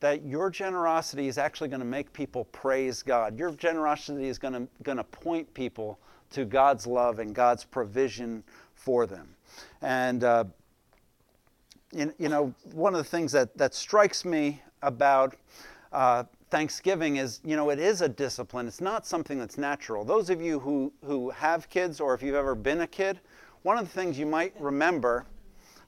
that 0.00 0.24
your 0.24 0.50
generosity 0.50 1.28
is 1.28 1.38
actually 1.38 1.68
going 1.68 1.80
to 1.80 1.86
make 1.86 2.12
people 2.12 2.44
praise 2.46 3.02
God. 3.02 3.38
Your 3.38 3.52
generosity 3.52 4.28
is 4.28 4.38
going 4.38 4.68
to, 4.84 5.04
point 5.04 5.52
people 5.54 5.98
to 6.30 6.44
God's 6.44 6.86
love 6.86 7.18
and 7.18 7.34
God's 7.34 7.64
provision 7.64 8.42
for 8.74 9.06
them. 9.06 9.34
And, 9.82 10.24
uh, 10.24 10.44
you, 11.92 12.12
you 12.18 12.28
know, 12.28 12.52
one 12.72 12.94
of 12.94 12.98
the 12.98 13.08
things 13.08 13.32
that, 13.32 13.56
that 13.56 13.74
strikes 13.74 14.24
me 14.24 14.60
about 14.82 15.36
uh, 15.92 16.24
Thanksgiving 16.50 17.16
is, 17.16 17.40
you 17.44 17.56
know, 17.56 17.70
it 17.70 17.78
is 17.78 18.00
a 18.00 18.08
discipline. 18.08 18.66
It's 18.66 18.80
not 18.80 19.06
something 19.06 19.38
that's 19.38 19.58
natural. 19.58 20.04
Those 20.04 20.28
of 20.28 20.42
you 20.42 20.58
who, 20.58 20.92
who 21.04 21.30
have 21.30 21.68
kids 21.68 22.00
or 22.00 22.14
if 22.14 22.22
you've 22.22 22.34
ever 22.34 22.54
been 22.54 22.82
a 22.82 22.86
kid, 22.86 23.20
one 23.64 23.78
of 23.78 23.84
the 23.84 23.90
things 23.90 24.18
you 24.18 24.26
might 24.26 24.54
remember, 24.60 25.24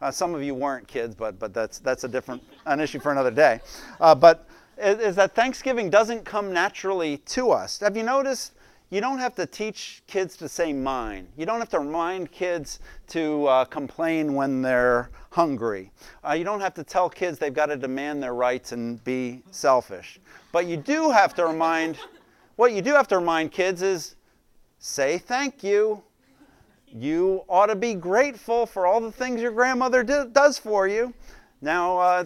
uh, 0.01 0.11
some 0.11 0.35
of 0.35 0.43
you 0.43 0.55
weren't 0.55 0.89
kids, 0.89 1.15
but, 1.15 1.39
but 1.39 1.55
that's, 1.55 1.79
that's 1.79 2.05
a 2.05 2.09
different, 2.09 2.43
an 2.65 2.81
issue 2.81 2.99
for 2.99 3.13
another 3.13 3.31
day. 3.31 3.61
Uh, 4.01 4.15
but 4.15 4.49
is, 4.79 4.99
is 4.99 5.17
that 5.17 5.35
Thanksgiving 5.35 5.91
doesn't 5.91 6.25
come 6.25 6.53
naturally 6.53 7.19
to 7.19 7.51
us. 7.51 7.79
Have 7.81 7.97
you 7.97 8.03
noticed 8.03 8.55
you 8.89 9.01
don't 9.01 9.19
have 9.19 9.35
to 9.35 9.47
teach 9.47 10.03
kids 10.07 10.37
to 10.37 10.49
say 10.49 10.73
mine. 10.73 11.27
You 11.37 11.45
don't 11.45 11.59
have 11.59 11.69
to 11.71 11.81
remind 11.81 12.31
kids 12.31 12.79
to 13.09 13.47
uh, 13.47 13.65
complain 13.65 14.35
when 14.35 14.63
they're 14.63 15.11
hungry. 15.31 15.91
Uh, 16.27 16.35
you 16.35 16.45
don't 16.45 16.61
have 16.61 16.75
to 16.75 16.85
tell 16.85 17.11
kids 17.11 17.39
they've 17.39 17.53
got 17.53 17.67
to 17.67 17.77
demand 17.77 18.23
their 18.23 18.35
rights 18.35 18.71
and 18.71 19.03
be 19.03 19.43
selfish. 19.51 20.21
But 20.53 20.67
you 20.67 20.77
do 20.77 21.11
have 21.11 21.35
to 21.35 21.47
remind, 21.47 21.99
what 22.55 22.73
you 22.73 22.81
do 22.81 22.93
have 22.95 23.09
to 23.09 23.19
remind 23.19 23.51
kids 23.51 23.83
is 23.83 24.15
say 24.79 25.19
thank 25.19 25.65
you. 25.65 26.03
You 26.89 27.45
ought 27.49 27.67
to 27.67 27.77
be 27.77 27.95
grateful 27.95 28.67
for 28.67 28.87
all 28.87 29.01
the 29.01 29.13
things 29.13 29.41
your 29.41 29.53
grandmother 29.53 30.03
do, 30.03 30.29
does 30.33 30.59
for 30.59 30.87
you. 30.87 31.13
Now, 31.61 31.99
uh, 31.99 32.25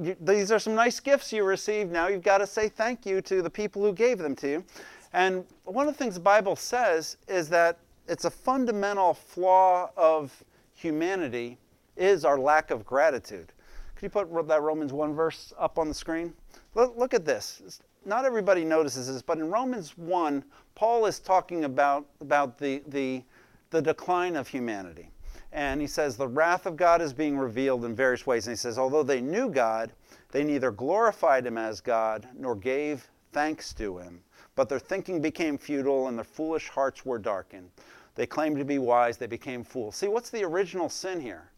you, 0.00 0.16
these 0.20 0.52
are 0.52 0.58
some 0.58 0.74
nice 0.74 1.00
gifts 1.00 1.32
you 1.32 1.44
received. 1.44 1.90
Now 1.90 2.08
you've 2.08 2.22
got 2.22 2.38
to 2.38 2.46
say 2.46 2.68
thank 2.68 3.04
you 3.04 3.20
to 3.22 3.42
the 3.42 3.50
people 3.50 3.82
who 3.82 3.92
gave 3.92 4.18
them 4.18 4.36
to 4.36 4.48
you. 4.48 4.64
And 5.12 5.44
one 5.64 5.88
of 5.88 5.94
the 5.94 5.98
things 5.98 6.14
the 6.14 6.20
Bible 6.20 6.56
says 6.56 7.16
is 7.26 7.48
that 7.48 7.78
it's 8.06 8.24
a 8.24 8.30
fundamental 8.30 9.14
flaw 9.14 9.90
of 9.96 10.44
humanity 10.74 11.58
is 11.96 12.24
our 12.24 12.38
lack 12.38 12.70
of 12.70 12.84
gratitude. 12.86 13.52
Could 13.94 14.04
you 14.04 14.10
put 14.10 14.48
that 14.48 14.62
Romans 14.62 14.92
1 14.92 15.14
verse 15.14 15.52
up 15.58 15.78
on 15.78 15.88
the 15.88 15.94
screen? 15.94 16.32
Look, 16.74 16.96
look 16.96 17.14
at 17.14 17.24
this. 17.24 17.80
Not 18.04 18.24
everybody 18.24 18.64
notices 18.64 19.08
this, 19.12 19.22
but 19.22 19.38
in 19.38 19.50
Romans 19.50 19.98
1, 19.98 20.44
Paul 20.74 21.06
is 21.06 21.18
talking 21.18 21.64
about, 21.64 22.06
about 22.20 22.58
the, 22.58 22.82
the, 22.86 23.24
the 23.70 23.82
decline 23.82 24.36
of 24.36 24.48
humanity. 24.48 25.10
And 25.52 25.80
he 25.80 25.86
says, 25.86 26.16
The 26.16 26.28
wrath 26.28 26.66
of 26.66 26.76
God 26.76 27.00
is 27.00 27.12
being 27.12 27.38
revealed 27.38 27.84
in 27.84 27.94
various 27.94 28.26
ways. 28.26 28.46
And 28.46 28.52
he 28.52 28.58
says, 28.58 28.78
Although 28.78 29.02
they 29.02 29.20
knew 29.20 29.48
God, 29.48 29.92
they 30.30 30.44
neither 30.44 30.70
glorified 30.70 31.46
him 31.46 31.56
as 31.56 31.80
God 31.80 32.28
nor 32.36 32.54
gave 32.54 33.08
thanks 33.32 33.72
to 33.74 33.98
him 33.98 34.22
but 34.58 34.68
their 34.68 34.80
thinking 34.80 35.20
became 35.20 35.56
futile 35.56 36.08
and 36.08 36.18
their 36.18 36.24
foolish 36.24 36.68
hearts 36.68 37.06
were 37.06 37.16
darkened. 37.16 37.70
They 38.16 38.26
claimed 38.26 38.56
to 38.58 38.64
be 38.64 38.80
wise, 38.80 39.16
they 39.16 39.28
became 39.28 39.62
fools. 39.62 39.94
See, 39.94 40.08
what's 40.08 40.30
the 40.30 40.42
original 40.42 40.88
sin 40.88 41.20
here? 41.20 41.52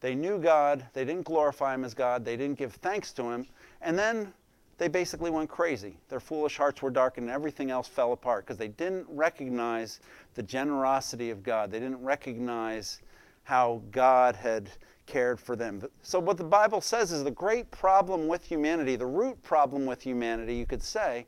They 0.00 0.16
knew 0.16 0.40
God, 0.40 0.84
they 0.92 1.04
didn't 1.04 1.22
glorify 1.22 1.74
Him 1.74 1.84
as 1.84 1.94
God, 1.94 2.24
they 2.24 2.36
didn't 2.36 2.58
give 2.58 2.74
thanks 2.74 3.12
to 3.12 3.30
Him, 3.30 3.46
and 3.80 3.96
then 3.96 4.34
they 4.78 4.88
basically 4.88 5.30
went 5.30 5.48
crazy. 5.48 5.96
Their 6.08 6.20
foolish 6.20 6.56
hearts 6.56 6.82
were 6.82 6.90
darkened 6.90 7.28
and 7.28 7.34
everything 7.34 7.70
else 7.70 7.88
fell 7.88 8.12
apart 8.12 8.44
because 8.44 8.58
they 8.58 8.68
didn't 8.68 9.06
recognize 9.08 10.00
the 10.34 10.42
generosity 10.42 11.30
of 11.30 11.42
God. 11.42 11.70
They 11.70 11.80
didn't 11.80 12.02
recognize 12.02 13.00
how 13.44 13.80
God 13.90 14.36
had 14.36 14.70
cared 15.06 15.40
for 15.40 15.56
them. 15.56 15.82
So, 16.02 16.18
what 16.18 16.36
the 16.36 16.44
Bible 16.44 16.80
says 16.80 17.12
is 17.12 17.24
the 17.24 17.30
great 17.30 17.70
problem 17.70 18.28
with 18.28 18.44
humanity, 18.44 18.96
the 18.96 19.06
root 19.06 19.40
problem 19.42 19.86
with 19.86 20.02
humanity, 20.02 20.54
you 20.56 20.66
could 20.66 20.82
say, 20.82 21.26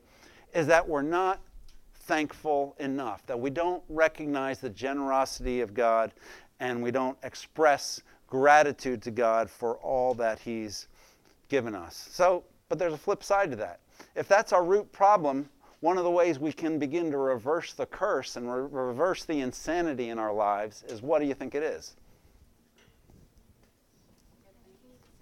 is 0.53 0.67
that 0.67 0.87
we're 0.87 1.01
not 1.01 1.39
thankful 1.93 2.75
enough, 2.79 3.25
that 3.25 3.39
we 3.39 3.49
don't 3.49 3.81
recognize 3.87 4.59
the 4.59 4.69
generosity 4.69 5.61
of 5.61 5.73
God 5.73 6.13
and 6.59 6.83
we 6.83 6.91
don't 6.91 7.17
express 7.23 8.01
gratitude 8.27 9.01
to 9.03 9.11
God 9.11 9.49
for 9.49 9.77
all 9.77 10.13
that 10.15 10.39
He's 10.39 10.87
given 11.47 11.73
us. 11.73 12.09
So, 12.11 12.43
but 12.69 12.77
there's 12.77 12.93
a 12.93 12.97
flip 12.97 13.23
side 13.23 13.49
to 13.49 13.57
that. 13.57 13.79
If 14.15 14.27
that's 14.27 14.53
our 14.53 14.63
root 14.63 14.91
problem, 14.91 15.49
one 15.81 15.97
of 15.97 16.03
the 16.03 16.11
ways 16.11 16.39
we 16.39 16.53
can 16.53 16.77
begin 16.77 17.11
to 17.11 17.17
reverse 17.17 17.73
the 17.73 17.85
curse 17.85 18.35
and 18.35 18.51
re- 18.51 18.67
reverse 18.69 19.25
the 19.25 19.39
insanity 19.41 20.09
in 20.09 20.19
our 20.19 20.33
lives 20.33 20.83
is 20.87 21.01
what 21.01 21.19
do 21.19 21.25
you 21.25 21.33
think 21.33 21.55
it 21.55 21.63
is? 21.63 21.95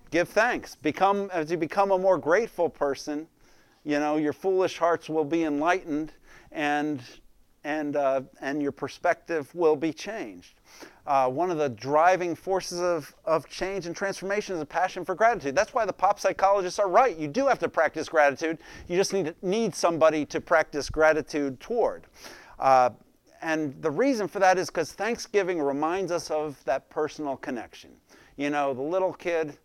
Give 0.09 0.27
thanks. 0.27 0.75
Become 0.75 1.29
as 1.33 1.51
you 1.51 1.57
become 1.57 1.91
a 1.91 1.97
more 1.97 2.17
grateful 2.17 2.69
person, 2.69 3.27
you 3.83 3.99
know, 3.99 4.17
your 4.17 4.33
foolish 4.33 4.77
hearts 4.77 5.09
will 5.09 5.25
be 5.25 5.43
enlightened 5.43 6.13
and, 6.51 7.01
and, 7.67 7.97
uh, 7.97 8.21
and 8.39 8.61
your 8.61 8.71
perspective 8.71 9.53
will 9.53 9.75
be 9.75 9.91
changed. 9.91 10.61
Uh, 11.05 11.29
one 11.29 11.51
of 11.51 11.57
the 11.57 11.67
driving 11.67 12.33
forces 12.33 12.79
of, 12.79 13.13
of 13.25 13.47
change 13.49 13.85
and 13.85 13.95
transformation 13.95 14.55
is 14.55 14.61
a 14.61 14.65
passion 14.65 15.03
for 15.03 15.13
gratitude. 15.15 15.53
That's 15.53 15.73
why 15.73 15.85
the 15.85 15.91
pop 15.91 16.17
psychologists 16.17 16.79
are 16.79 16.87
right. 16.87 17.17
You 17.17 17.27
do 17.27 17.45
have 17.45 17.59
to 17.59 17.67
practice 17.67 18.07
gratitude. 18.07 18.59
You 18.87 18.95
just 18.95 19.11
need, 19.11 19.35
need 19.41 19.75
somebody 19.75 20.25
to 20.27 20.39
practice 20.39 20.89
gratitude 20.89 21.59
toward. 21.59 22.07
Uh, 22.57 22.91
and 23.41 23.75
the 23.81 23.91
reason 23.91 24.29
for 24.29 24.39
that 24.39 24.57
is 24.57 24.67
because 24.67 24.93
Thanksgiving 24.93 25.61
reminds 25.61 26.09
us 26.09 26.31
of 26.31 26.63
that 26.63 26.89
personal 26.89 27.35
connection. 27.35 27.91
You 28.37 28.49
know, 28.49 28.73
the 28.73 28.81
little 28.81 29.11
kid 29.11 29.57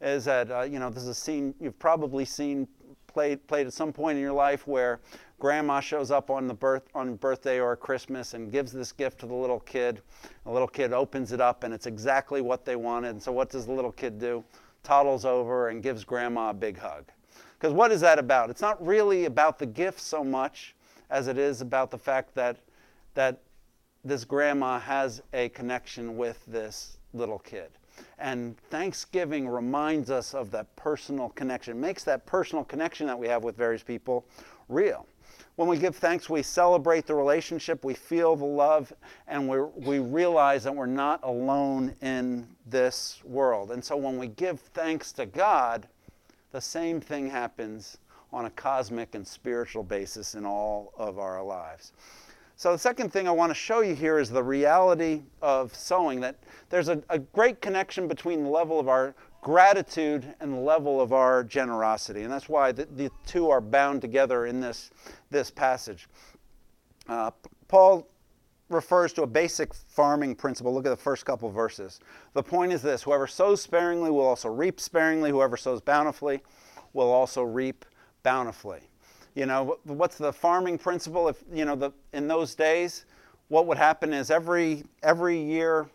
is 0.00 0.26
at, 0.26 0.50
uh, 0.50 0.62
you 0.62 0.80
know, 0.80 0.90
this 0.90 1.04
is 1.04 1.08
a 1.08 1.14
scene 1.14 1.54
you've 1.60 1.78
probably 1.78 2.24
seen 2.24 2.66
played, 3.14 3.46
played 3.46 3.66
at 3.66 3.72
some 3.72 3.92
point 3.92 4.16
in 4.16 4.22
your 4.22 4.32
life 4.32 4.66
where 4.66 5.00
grandma 5.38 5.80
shows 5.80 6.10
up 6.10 6.30
on 6.30 6.46
the 6.46 6.54
birth 6.54 6.84
on 6.94 7.16
birthday 7.16 7.60
or 7.60 7.76
Christmas 7.76 8.34
and 8.34 8.50
gives 8.50 8.72
this 8.72 8.92
gift 8.92 9.20
to 9.20 9.26
the 9.26 9.34
little 9.34 9.60
kid. 9.60 10.00
The 10.44 10.50
little 10.50 10.68
kid 10.68 10.92
opens 10.92 11.32
it 11.32 11.40
up 11.40 11.64
and 11.64 11.74
it's 11.74 11.86
exactly 11.86 12.40
what 12.40 12.64
they 12.64 12.76
wanted. 12.76 13.10
And 13.10 13.22
so 13.22 13.32
what 13.32 13.50
does 13.50 13.66
the 13.66 13.72
little 13.72 13.92
kid 13.92 14.18
do? 14.18 14.44
Toddles 14.82 15.24
over 15.24 15.68
and 15.68 15.82
gives 15.82 16.04
grandma 16.04 16.50
a 16.50 16.54
big 16.54 16.78
hug. 16.78 17.04
Because 17.58 17.72
what 17.72 17.92
is 17.92 18.00
that 18.00 18.18
about? 18.18 18.50
It's 18.50 18.60
not 18.60 18.84
really 18.84 19.24
about 19.24 19.58
the 19.58 19.66
gift 19.66 20.00
so 20.00 20.22
much 20.22 20.74
as 21.10 21.28
it 21.28 21.38
is 21.38 21.60
about 21.60 21.90
the 21.90 21.98
fact 21.98 22.34
that 22.34 22.58
that 23.14 23.40
this 24.04 24.24
grandma 24.24 24.78
has 24.78 25.22
a 25.32 25.48
connection 25.50 26.16
with 26.16 26.44
this 26.46 26.98
little 27.14 27.38
kid. 27.38 27.70
And 28.18 28.58
Thanksgiving 28.70 29.48
reminds 29.48 30.10
us 30.10 30.34
of 30.34 30.50
that 30.50 30.74
personal 30.76 31.30
connection, 31.30 31.80
makes 31.80 32.04
that 32.04 32.26
personal 32.26 32.64
connection 32.64 33.06
that 33.06 33.18
we 33.18 33.28
have 33.28 33.44
with 33.44 33.56
various 33.56 33.82
people 33.82 34.26
real. 34.68 35.06
When 35.56 35.68
we 35.68 35.78
give 35.78 35.94
thanks, 35.94 36.28
we 36.28 36.42
celebrate 36.42 37.06
the 37.06 37.14
relationship, 37.14 37.84
we 37.84 37.94
feel 37.94 38.34
the 38.34 38.44
love, 38.44 38.92
and 39.28 39.48
we 39.48 39.60
we 39.60 39.98
realize 40.00 40.64
that 40.64 40.74
we're 40.74 40.86
not 40.86 41.20
alone 41.22 41.94
in 42.02 42.48
this 42.66 43.20
world. 43.24 43.70
And 43.70 43.84
so 43.84 43.96
when 43.96 44.18
we 44.18 44.28
give 44.28 44.58
thanks 44.60 45.12
to 45.12 45.26
God, 45.26 45.86
the 46.50 46.60
same 46.60 47.00
thing 47.00 47.30
happens 47.30 47.98
on 48.32 48.46
a 48.46 48.50
cosmic 48.50 49.14
and 49.14 49.26
spiritual 49.26 49.84
basis 49.84 50.34
in 50.34 50.44
all 50.44 50.92
of 50.96 51.20
our 51.20 51.42
lives. 51.42 51.92
So, 52.56 52.72
the 52.72 52.78
second 52.78 53.12
thing 53.12 53.26
I 53.26 53.32
want 53.32 53.50
to 53.50 53.54
show 53.54 53.80
you 53.80 53.96
here 53.96 54.18
is 54.18 54.30
the 54.30 54.42
reality 54.42 55.22
of 55.42 55.74
sowing, 55.74 56.20
that 56.20 56.36
there's 56.70 56.88
a, 56.88 57.02
a, 57.10 57.18
great 57.18 57.60
connection 57.60 58.06
between 58.06 58.44
the 58.44 58.48
level 58.48 58.78
of 58.78 58.88
our 58.88 59.14
gratitude 59.44 60.34
and 60.40 60.54
the 60.54 60.58
level 60.58 61.02
of 61.02 61.12
our 61.12 61.44
generosity. 61.44 62.22
And 62.22 62.32
that's 62.32 62.48
why 62.48 62.72
the, 62.72 62.86
the 62.86 63.10
two 63.26 63.50
are 63.50 63.60
bound 63.60 64.00
together 64.00 64.46
in 64.46 64.58
this, 64.58 64.90
this 65.30 65.50
passage. 65.50 66.08
Uh, 67.06 67.30
Paul 67.68 68.08
refers 68.70 69.12
to 69.12 69.22
a 69.22 69.26
basic 69.26 69.74
farming 69.74 70.34
principle. 70.34 70.72
Look 70.72 70.86
at 70.86 70.88
the 70.88 70.96
first 70.96 71.26
couple 71.26 71.50
verses. 71.50 72.00
The 72.32 72.42
point 72.42 72.72
is 72.72 72.80
this 72.80 73.02
whoever 73.02 73.26
sows 73.26 73.60
sparingly 73.60 74.10
will 74.10 74.26
also 74.26 74.48
reap 74.48 74.80
sparingly, 74.80 75.30
whoever 75.30 75.58
sows 75.58 75.82
bountifully 75.82 76.42
will 76.94 77.12
also 77.12 77.42
reap 77.42 77.84
bountifully. 78.22 78.80
You 79.34 79.44
know, 79.44 79.78
what's 79.84 80.16
the 80.16 80.32
farming 80.32 80.78
principle? 80.78 81.28
If 81.28 81.44
you 81.52 81.66
know, 81.66 81.76
the, 81.76 81.90
in 82.14 82.26
those 82.28 82.54
days, 82.54 83.04
what 83.48 83.66
would 83.66 83.76
happen 83.76 84.14
is 84.14 84.30
every 84.30 84.84
every 85.02 85.38
year 85.38 85.86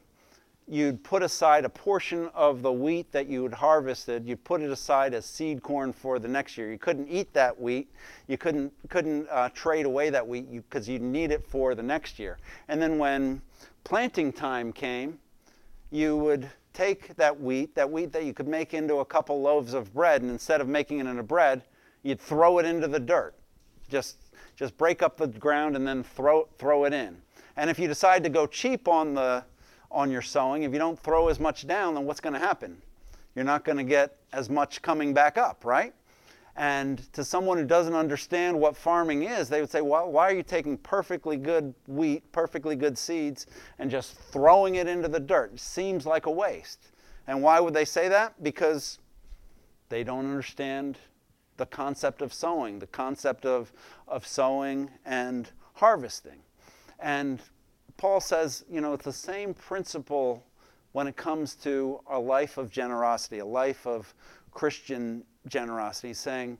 you'd 0.69 1.03
put 1.03 1.23
aside 1.23 1.65
a 1.65 1.69
portion 1.69 2.29
of 2.33 2.61
the 2.61 2.71
wheat 2.71 3.11
that 3.11 3.27
you 3.27 3.43
had 3.43 3.53
harvested 3.53 4.25
you'd 4.25 4.43
put 4.43 4.61
it 4.61 4.69
aside 4.69 5.13
as 5.13 5.25
seed 5.25 5.63
corn 5.63 5.91
for 5.91 6.19
the 6.19 6.27
next 6.27 6.57
year 6.57 6.71
you 6.71 6.77
couldn't 6.77 7.07
eat 7.07 7.31
that 7.33 7.59
wheat 7.59 7.91
you 8.27 8.37
couldn't 8.37 8.71
couldn't 8.89 9.27
uh, 9.29 9.49
trade 9.49 9.85
away 9.85 10.09
that 10.09 10.25
wheat 10.25 10.51
because 10.51 10.87
you, 10.87 10.93
would 10.93 11.01
need 11.01 11.31
it 11.31 11.45
for 11.45 11.75
the 11.75 11.83
next 11.83 12.19
year 12.19 12.37
and 12.67 12.81
then 12.81 12.97
when 12.97 13.41
planting 13.83 14.31
time 14.31 14.71
came 14.71 15.17
you 15.91 16.15
would 16.15 16.49
take 16.73 17.15
that 17.15 17.39
wheat 17.39 17.73
that 17.73 17.89
wheat 17.89 18.11
that 18.13 18.23
you 18.23 18.33
could 18.33 18.47
make 18.47 18.73
into 18.73 18.97
a 18.97 19.05
couple 19.05 19.41
loaves 19.41 19.73
of 19.73 19.93
bread 19.93 20.21
and 20.21 20.29
instead 20.29 20.61
of 20.61 20.67
making 20.67 20.99
it 20.99 21.07
into 21.07 21.23
bread 21.23 21.63
you'd 22.03 22.19
throw 22.19 22.59
it 22.59 22.65
into 22.65 22.87
the 22.87 22.99
dirt. 22.99 23.35
Just, 23.89 24.17
just 24.55 24.77
break 24.77 25.01
up 25.01 25.17
the 25.17 25.27
ground 25.27 25.75
and 25.75 25.87
then 25.87 26.03
throw, 26.03 26.47
throw 26.57 26.85
it 26.85 26.93
in. 26.93 27.17
And 27.57 27.69
if 27.69 27.79
you 27.79 27.87
decide 27.87 28.23
to 28.23 28.29
go 28.29 28.47
cheap 28.47 28.87
on, 28.87 29.13
the, 29.13 29.43
on 29.91 30.11
your 30.11 30.21
sowing, 30.21 30.63
if 30.63 30.73
you 30.73 30.79
don't 30.79 30.99
throw 30.99 31.29
as 31.29 31.39
much 31.39 31.67
down, 31.67 31.95
then 31.95 32.05
what's 32.05 32.19
going 32.19 32.33
to 32.33 32.39
happen? 32.39 32.81
You're 33.35 33.45
not 33.45 33.63
going 33.63 33.77
to 33.77 33.83
get 33.83 34.17
as 34.33 34.49
much 34.49 34.81
coming 34.81 35.13
back 35.13 35.37
up, 35.37 35.65
right? 35.65 35.93
And 36.55 37.11
to 37.13 37.23
someone 37.23 37.57
who 37.57 37.63
doesn't 37.63 37.93
understand 37.93 38.59
what 38.59 38.75
farming 38.75 39.23
is, 39.23 39.47
they 39.47 39.61
would 39.61 39.69
say, 39.69 39.81
well, 39.81 40.11
why 40.11 40.25
are 40.25 40.33
you 40.33 40.43
taking 40.43 40.77
perfectly 40.77 41.37
good 41.37 41.73
wheat, 41.87 42.29
perfectly 42.31 42.75
good 42.75 42.97
seeds, 42.97 43.47
and 43.79 43.89
just 43.89 44.17
throwing 44.19 44.75
it 44.75 44.87
into 44.87 45.07
the 45.07 45.19
dirt? 45.19 45.53
It 45.53 45.59
seems 45.59 46.05
like 46.05 46.25
a 46.25 46.31
waste. 46.31 46.91
And 47.27 47.41
why 47.41 47.59
would 47.59 47.73
they 47.73 47.85
say 47.85 48.09
that? 48.09 48.43
Because 48.43 48.99
they 49.87 50.03
don't 50.03 50.25
understand 50.25 50.97
the 51.55 51.65
concept 51.65 52.21
of 52.21 52.33
sowing, 52.33 52.79
the 52.79 52.87
concept 52.87 53.45
of, 53.45 53.71
of 54.07 54.25
sowing 54.25 54.89
and 55.05 55.49
harvesting. 55.75 56.39
And 56.99 57.39
Paul 57.99 58.21
says, 58.21 58.63
you 58.71 58.79
know, 58.79 58.93
it's 58.93 59.03
the 59.03 59.11
same 59.11 59.53
principle 59.53 60.45
when 60.93 61.05
it 61.05 61.17
comes 61.17 61.53
to 61.55 61.99
a 62.09 62.17
life 62.17 62.57
of 62.57 62.71
generosity, 62.71 63.39
a 63.39 63.45
life 63.45 63.85
of 63.85 64.13
Christian 64.51 65.25
generosity, 65.49 66.13
saying, 66.13 66.57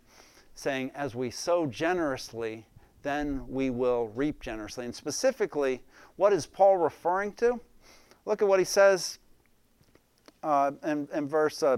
saying, 0.56 0.92
as 0.94 1.16
we 1.16 1.32
sow 1.32 1.66
generously, 1.66 2.66
then 3.04 3.46
we 3.48 3.70
will 3.70 4.10
reap 4.16 4.42
generously. 4.42 4.84
And 4.84 4.94
specifically, 4.94 5.82
what 6.18 6.34
is 6.34 6.46
Paul 6.46 6.76
referring 6.76 7.32
to? 7.36 7.58
Look 8.26 8.42
at 8.42 8.48
what 8.50 8.60
he 8.60 8.66
says 8.66 9.20
uh, 10.44 10.72
in, 10.84 11.08
in 11.14 11.26
verse 11.26 11.64
uh, 11.64 11.78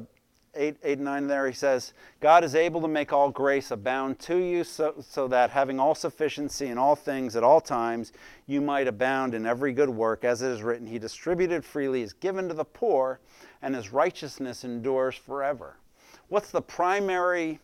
8, 0.53 0.77
8 0.84 0.98
and 0.98 1.05
9 1.05 1.27
there. 1.27 1.48
He 1.48 1.53
says, 1.53 1.93
God 2.20 2.43
is 2.43 2.55
able 2.55 2.81
to 2.81 2.88
make 2.88 3.13
all 3.13 3.29
grace 3.29 3.72
abound 3.72 4.20
to 4.20 4.38
you, 4.38 4.63
so, 4.63 4.96
so 5.00 5.27
that 5.29 5.50
having 5.50 5.79
all 5.79 5.96
sufficiency 5.96 6.67
in 6.67 6.77
all 6.77 6.96
things 6.96 7.36
at 7.36 7.43
all 7.43 7.62
times, 7.62 8.12
you 8.48 8.60
might 8.60 8.88
abound 8.88 9.34
in 9.34 9.46
every 9.46 9.72
good 9.72 9.89
work. 9.89 10.24
As 10.24 10.41
it 10.41 10.51
is 10.51 10.62
written, 10.62 10.88
He 10.88 11.00
distributed 11.00 11.63
freely, 11.63 12.01
is 12.01 12.13
given 12.13 12.48
to 12.50 12.53
the 12.53 12.65
poor, 12.65 13.20
and 13.62 13.75
His 13.75 13.93
righteousness 13.93 14.63
endures 14.63 15.15
forever. 15.15 15.77
What's 16.27 16.51
the 16.51 16.62
primary 16.62 17.60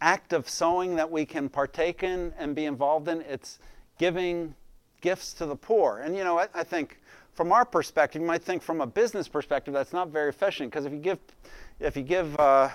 act 0.00 0.32
of 0.32 0.48
sowing 0.48 0.96
that 0.96 1.10
we 1.10 1.26
can 1.26 1.48
partake 1.48 2.02
in 2.02 2.32
and 2.38 2.54
be 2.54 2.64
involved 2.64 3.08
in? 3.08 3.20
It's 3.22 3.58
giving 3.98 4.54
gifts 5.00 5.32
to 5.34 5.46
the 5.46 5.56
poor. 5.56 5.98
And 5.98 6.16
you 6.16 6.24
know, 6.24 6.38
I, 6.38 6.48
I 6.54 6.64
think 6.64 6.98
from 7.38 7.52
our 7.52 7.64
perspective, 7.64 8.20
you 8.20 8.26
might 8.26 8.42
think 8.42 8.60
from 8.60 8.80
a 8.80 8.86
business 8.86 9.28
perspective 9.28 9.72
that's 9.72 9.92
not 9.92 10.08
very 10.08 10.28
efficient 10.28 10.72
because 10.72 10.84
if 10.84 10.92
you 10.92 10.98
give, 10.98 11.20
if 11.78 11.96
you 11.96 12.02
give, 12.02 12.36
uh, 12.40 12.68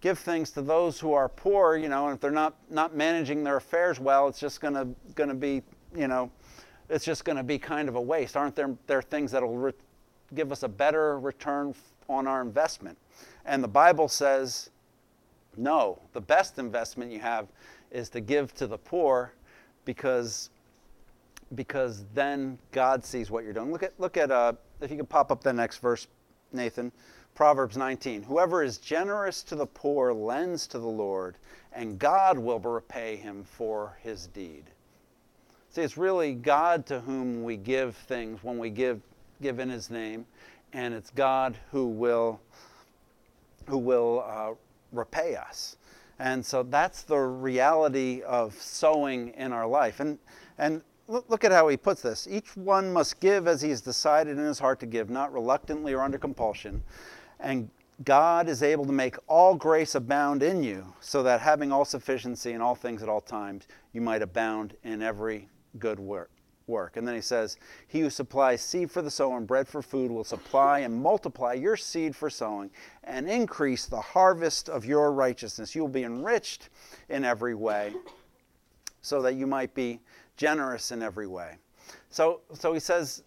give 0.00 0.18
things 0.18 0.50
to 0.50 0.60
those 0.60 0.98
who 0.98 1.12
are 1.12 1.28
poor, 1.28 1.76
you 1.76 1.88
know, 1.88 2.08
and 2.08 2.16
if 2.16 2.20
they're 2.20 2.32
not 2.32 2.56
not 2.68 2.96
managing 2.96 3.44
their 3.44 3.58
affairs 3.58 4.00
well, 4.00 4.26
it's 4.26 4.40
just 4.40 4.60
gonna 4.60 4.88
gonna 5.14 5.36
be, 5.36 5.62
you 5.94 6.08
know, 6.08 6.32
it's 6.88 7.04
just 7.04 7.24
gonna 7.24 7.44
be 7.44 7.60
kind 7.60 7.88
of 7.88 7.94
a 7.94 8.00
waste. 8.00 8.36
Aren't 8.36 8.56
there 8.56 8.74
there 8.88 9.02
things 9.02 9.30
that'll 9.30 9.56
re- 9.56 9.72
give 10.34 10.50
us 10.50 10.64
a 10.64 10.68
better 10.68 11.20
return 11.20 11.72
on 12.08 12.26
our 12.26 12.42
investment? 12.42 12.98
And 13.44 13.62
the 13.62 13.68
Bible 13.68 14.08
says, 14.08 14.70
no, 15.56 16.02
the 16.12 16.20
best 16.20 16.58
investment 16.58 17.12
you 17.12 17.20
have 17.20 17.46
is 17.92 18.08
to 18.08 18.20
give 18.20 18.52
to 18.56 18.66
the 18.66 18.78
poor 18.78 19.32
because 19.84 20.50
because 21.54 22.04
then 22.14 22.58
God 22.72 23.04
sees 23.04 23.30
what 23.30 23.44
you're 23.44 23.52
doing. 23.52 23.72
Look 23.72 23.82
at, 23.82 23.98
look 23.98 24.16
at 24.16 24.30
uh, 24.30 24.52
if 24.80 24.90
you 24.90 24.96
could 24.96 25.08
pop 25.08 25.30
up 25.30 25.42
the 25.42 25.52
next 25.52 25.78
verse, 25.78 26.06
Nathan. 26.52 26.92
Proverbs 27.38 27.76
19. 27.76 28.24
Whoever 28.24 28.64
is 28.64 28.78
generous 28.78 29.44
to 29.44 29.54
the 29.54 29.66
poor 29.66 30.12
lends 30.12 30.66
to 30.66 30.78
the 30.80 30.88
Lord, 30.88 31.36
and 31.72 31.96
God 31.96 32.36
will 32.36 32.58
repay 32.58 33.14
him 33.14 33.44
for 33.44 33.96
his 34.02 34.26
deed. 34.26 34.64
See, 35.70 35.82
it's 35.82 35.96
really 35.96 36.34
God 36.34 36.84
to 36.86 36.98
whom 36.98 37.44
we 37.44 37.56
give 37.56 37.94
things 37.94 38.42
when 38.42 38.58
we 38.58 38.70
give, 38.70 39.00
give 39.40 39.60
in 39.60 39.68
his 39.68 39.88
name, 39.88 40.26
and 40.72 40.92
it's 40.92 41.10
God 41.10 41.56
who 41.70 41.86
will, 41.86 42.40
who 43.68 43.78
will 43.78 44.24
uh, 44.26 44.54
repay 44.90 45.36
us. 45.36 45.76
And 46.18 46.44
so 46.44 46.64
that's 46.64 47.02
the 47.02 47.18
reality 47.18 48.22
of 48.22 48.54
sowing 48.60 49.28
in 49.34 49.52
our 49.52 49.68
life. 49.68 50.00
And, 50.00 50.18
and 50.58 50.82
look 51.08 51.42
at 51.42 51.52
how 51.52 51.68
he 51.68 51.76
puts 51.76 52.02
this. 52.02 52.28
Each 52.30 52.56
one 52.56 52.92
must 52.92 53.18
give 53.18 53.48
as 53.48 53.62
he 53.62 53.70
has 53.70 53.80
decided 53.80 54.38
in 54.38 54.44
his 54.44 54.58
heart 54.58 54.78
to 54.80 54.86
give, 54.86 55.10
not 55.10 55.32
reluctantly 55.32 55.94
or 55.94 56.02
under 56.02 56.18
compulsion. 56.18 56.84
And 57.40 57.70
God 58.04 58.48
is 58.48 58.62
able 58.62 58.84
to 58.84 58.92
make 58.92 59.16
all 59.26 59.54
grace 59.54 59.94
abound 59.94 60.42
in 60.42 60.62
you, 60.62 60.94
so 61.00 61.22
that 61.24 61.40
having 61.40 61.72
all 61.72 61.84
sufficiency 61.84 62.52
in 62.52 62.60
all 62.60 62.74
things 62.74 63.02
at 63.02 63.08
all 63.08 63.20
times, 63.20 63.66
you 63.92 64.00
might 64.00 64.22
abound 64.22 64.76
in 64.84 65.02
every 65.02 65.48
good 65.78 65.98
work. 65.98 66.30
Work. 66.66 66.98
And 66.98 67.08
then 67.08 67.14
he 67.14 67.22
says, 67.22 67.56
He 67.86 68.00
who 68.00 68.10
supplies 68.10 68.60
seed 68.60 68.90
for 68.90 69.00
the 69.00 69.10
sower 69.10 69.38
and 69.38 69.46
bread 69.46 69.66
for 69.66 69.80
food 69.80 70.10
will 70.10 70.22
supply 70.22 70.80
and 70.80 70.94
multiply 70.94 71.54
your 71.54 71.78
seed 71.78 72.14
for 72.14 72.28
sowing 72.28 72.70
and 73.04 73.26
increase 73.26 73.86
the 73.86 74.02
harvest 74.02 74.68
of 74.68 74.84
your 74.84 75.10
righteousness. 75.10 75.74
You 75.74 75.80
will 75.80 75.88
be 75.88 76.04
enriched 76.04 76.68
in 77.08 77.24
every 77.24 77.54
way, 77.54 77.94
so 79.00 79.22
that 79.22 79.34
you 79.34 79.46
might 79.46 79.74
be 79.74 80.00
generous 80.38 80.90
in 80.90 81.02
every 81.02 81.26
way. 81.26 81.56
So, 82.08 82.40
so 82.54 82.72
he 82.72 82.80
says 82.80 83.22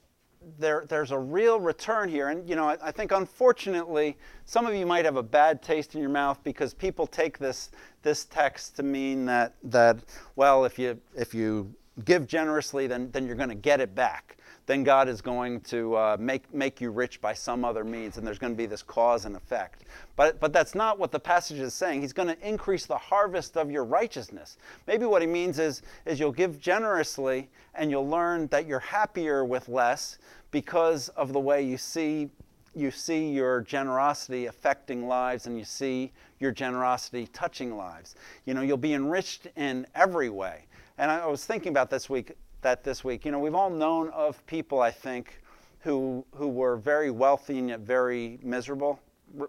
there, 0.58 0.86
there's 0.88 1.12
a 1.12 1.20
real 1.20 1.60
return 1.60 2.10
here. 2.10 2.30
And, 2.30 2.50
you 2.50 2.56
know, 2.56 2.68
I, 2.68 2.78
I, 2.82 2.92
think 2.92 3.12
unfortunately, 3.12 4.18
some 4.46 4.66
of 4.66 4.74
you 4.74 4.88
might 4.88 5.06
have 5.06 5.18
a 5.18 5.24
bad 5.24 5.62
taste 5.62 5.94
in 5.94 6.02
your 6.02 6.10
mouth 6.10 6.40
because 6.44 6.74
people 6.74 7.06
take 7.06 7.38
this, 7.38 7.70
this 8.02 8.26
text 8.26 8.76
to 8.78 8.84
mean 8.84 9.26
that, 9.26 9.54
that 9.64 10.00
well, 10.36 10.66
if 10.66 10.80
you, 10.80 11.00
if 11.16 11.36
you 11.36 11.72
give 12.06 12.26
generously, 12.26 12.88
then, 12.88 13.12
then 13.12 13.28
you're 13.28 13.36
going 13.36 13.50
to 13.50 13.56
get 13.56 13.80
it 13.80 13.94
back 13.94 14.38
then 14.66 14.84
God 14.84 15.10
is 15.10 15.22
going 15.22 15.62
to 15.62 15.96
uh, 15.96 16.18
make, 16.20 16.54
make 16.54 16.80
you 16.80 16.92
rich 16.92 17.20
by 17.20 17.34
some 17.34 17.66
other 17.66 17.84
means, 17.84 18.18
and 18.18 18.26
there's 18.26 18.40
going 18.40 18.54
to 18.54 18.58
be 18.58 18.66
this 18.66 18.84
cause 18.84 19.26
and 19.26 19.36
effect. 19.36 19.84
But, 20.16 20.40
but 20.40 20.54
that's 20.54 20.76
not 20.76 21.00
what 21.00 21.12
the 21.12 21.20
passage 21.20 21.60
is 21.60 21.74
saying. 21.74 22.02
He's 22.02 22.14
going 22.14 22.28
to 22.28 22.48
increase 22.48 22.86
the 22.86 22.98
harvest 22.98 23.58
of 23.58 23.72
your 23.72 23.84
righteousness. 23.84 24.58
Maybe 24.88 25.06
what 25.06 25.22
he 25.22 25.28
means 25.28 25.60
is, 25.60 25.82
is 26.06 26.20
you'll 26.20 26.32
give 26.32 26.60
generously, 26.60 27.50
and 27.74 27.90
you'll 27.90 28.08
learn 28.08 28.48
that 28.48 28.68
you're 28.68 28.80
happier 28.80 29.44
with 29.46 29.68
less 29.68 30.18
because 30.52 31.10
of 31.10 31.34
the 31.34 31.40
way 31.40 31.64
you 31.64 31.78
see 31.78 32.30
you 32.74 32.90
see 32.90 33.30
your 33.30 33.60
generosity 33.60 34.46
affecting 34.46 35.06
lives 35.06 35.46
and 35.46 35.58
you 35.58 35.66
see 35.66 36.10
your 36.40 36.52
generosity 36.52 37.28
touching 37.28 37.76
lives. 37.76 38.16
You 38.46 38.54
know, 38.54 38.62
you'll 38.62 38.78
be 38.78 38.94
enriched 38.94 39.48
in 39.58 39.86
every 39.94 40.30
way. 40.30 40.68
And 40.98 41.12
I 41.12 41.26
was 41.26 41.46
thinking 41.46 41.70
about 41.70 41.90
this 41.90 42.10
week 42.10 42.38
that 42.62 42.84
this 42.84 43.04
week. 43.04 43.26
You 43.26 43.32
know, 43.32 43.40
we've 43.40 43.56
all 43.56 43.70
known 43.70 44.10
of 44.10 44.46
people, 44.46 44.82
I 44.82 44.92
think, 44.92 45.42
who 45.80 46.26
who 46.36 46.48
were 46.48 46.78
very 46.78 47.12
wealthy 47.12 47.58
and 47.60 47.70
yet 47.70 47.80
very 47.80 48.40
miserable. 48.44 49.00
You 49.36 49.48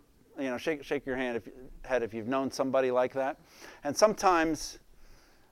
know, 0.50 0.58
shake 0.58 0.84
shake 0.84 1.06
your 1.06 1.16
hand 1.16 1.36
if, 1.36 1.48
head 1.84 2.02
if 2.02 2.14
you've 2.14 2.28
known 2.28 2.50
somebody 2.50 2.90
like 2.90 3.12
that. 3.14 3.38
And 3.84 3.96
sometimes, 3.96 4.78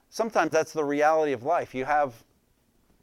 sometimes 0.09 0.51
that's 0.51 0.73
the 0.73 0.83
reality 0.83 1.33
of 1.33 1.43
life. 1.43 1.75
You 1.75 1.85
have 1.85 2.13